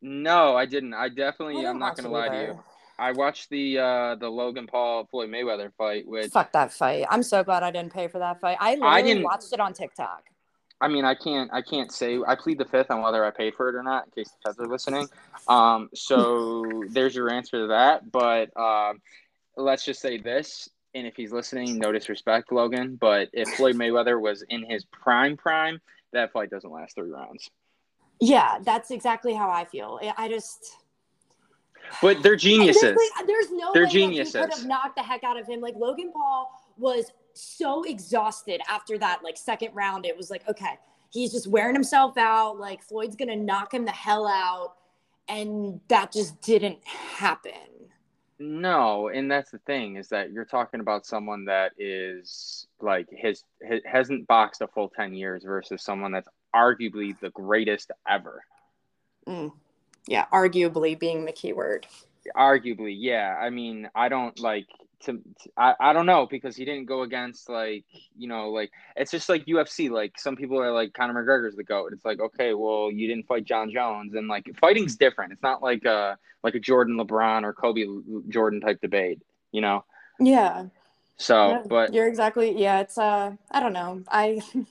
[0.00, 0.94] No, I didn't.
[0.94, 1.66] I definitely.
[1.66, 2.46] I'm not gonna lie either.
[2.46, 2.64] to you.
[2.98, 6.06] I watched the uh the Logan Paul Floyd Mayweather fight.
[6.06, 7.06] Which fuck that fight.
[7.10, 8.56] I'm so glad I didn't pay for that fight.
[8.60, 10.24] I literally I didn't, watched it on TikTok.
[10.82, 12.18] I mean, I can't, I can't say.
[12.26, 14.48] I plead the fifth on whether I paid for it or not, in case the
[14.48, 15.08] feds are listening.
[15.46, 18.10] Um, so there's your answer to that.
[18.10, 19.00] But um,
[19.56, 22.96] let's just say this, and if he's listening, no disrespect, Logan.
[23.00, 25.80] But if Floyd Mayweather was in his prime, prime,
[26.12, 27.48] that fight doesn't last three rounds.
[28.20, 30.00] Yeah, that's exactly how I feel.
[30.16, 30.78] I just.
[32.02, 32.82] But they're geniuses.
[32.82, 34.34] There's, like, there's no they're way geniuses.
[34.34, 35.60] could have knocked the heck out of him.
[35.60, 40.06] Like Logan Paul was so exhausted after that like second round.
[40.06, 40.78] It was like, okay,
[41.10, 42.58] he's just wearing himself out.
[42.58, 44.74] Like Floyd's gonna knock him the hell out.
[45.28, 47.52] And that just didn't happen.
[48.38, 53.44] No, and that's the thing is that you're talking about someone that is like his,
[53.60, 58.42] his hasn't boxed a full 10 years versus someone that's arguably the greatest ever.
[59.28, 59.52] Mm.
[60.08, 61.86] Yeah, arguably being the key word.
[62.36, 63.36] Arguably, yeah.
[63.40, 64.66] I mean, I don't like
[65.04, 67.84] to, to, I, I don't know because he didn't go against like
[68.16, 71.64] you know like it's just like UFC like some people are like Conor McGregor's the
[71.64, 71.92] goat.
[71.92, 75.32] It's like okay well you didn't fight Jon Jones and like fighting's different.
[75.32, 77.84] It's not like a like a Jordan LeBron or Kobe
[78.28, 79.20] Jordan type debate
[79.52, 79.84] you know?
[80.18, 80.64] Yeah.
[81.18, 84.02] So yeah, but you're exactly yeah it's uh I don't know.
[84.08, 84.40] I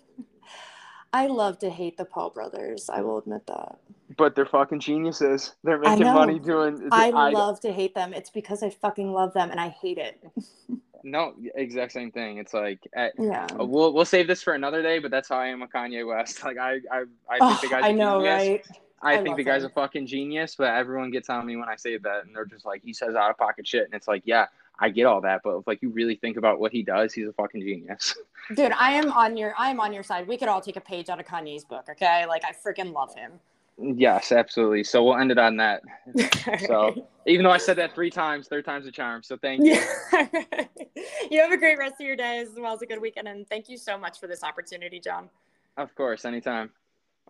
[1.14, 3.80] I love to hate the Paul brothers I will admit that
[4.18, 5.56] but they're fucking geniuses.
[5.64, 6.90] They're making money doing.
[6.92, 8.14] I, I love to hate them.
[8.14, 10.20] It's because I fucking love them and I hate it.
[11.04, 12.38] no, exact same thing.
[12.38, 15.00] It's like, at, eh, yeah, uh, we'll we'll save this for another day.
[15.00, 16.44] But that's how I am with Kanye West.
[16.52, 17.84] Like I I I think oh, the guy's.
[17.84, 18.48] I know, genius.
[18.48, 18.78] right?
[19.04, 19.72] I, I think the guy's him.
[19.72, 22.66] a fucking genius, but everyone gets on me when I say that, and they're just
[22.66, 24.46] like, he says out of pocket shit, and it's like, yeah,
[24.82, 27.28] I get all that, but if like you really think about what he does, he's
[27.28, 28.16] a fucking genius.
[28.56, 30.28] Dude, I am on your I am on your side.
[30.28, 32.26] We could all take a page out of Kanye's book, okay?
[32.26, 33.34] Like I freaking love him.
[33.78, 34.84] Yes, absolutely.
[34.84, 35.82] So we'll end it on that.
[36.68, 39.24] so even though I said that three times, third time's a charm.
[39.24, 39.74] So thank you.
[41.32, 43.28] you have a great rest of your day as well as a good weekend.
[43.28, 45.30] And thank you so much for this opportunity, John.
[45.78, 46.70] Of course, anytime.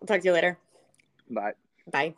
[0.02, 0.58] I'll talk to you later.
[1.30, 1.54] Bye.
[1.92, 2.16] Bye.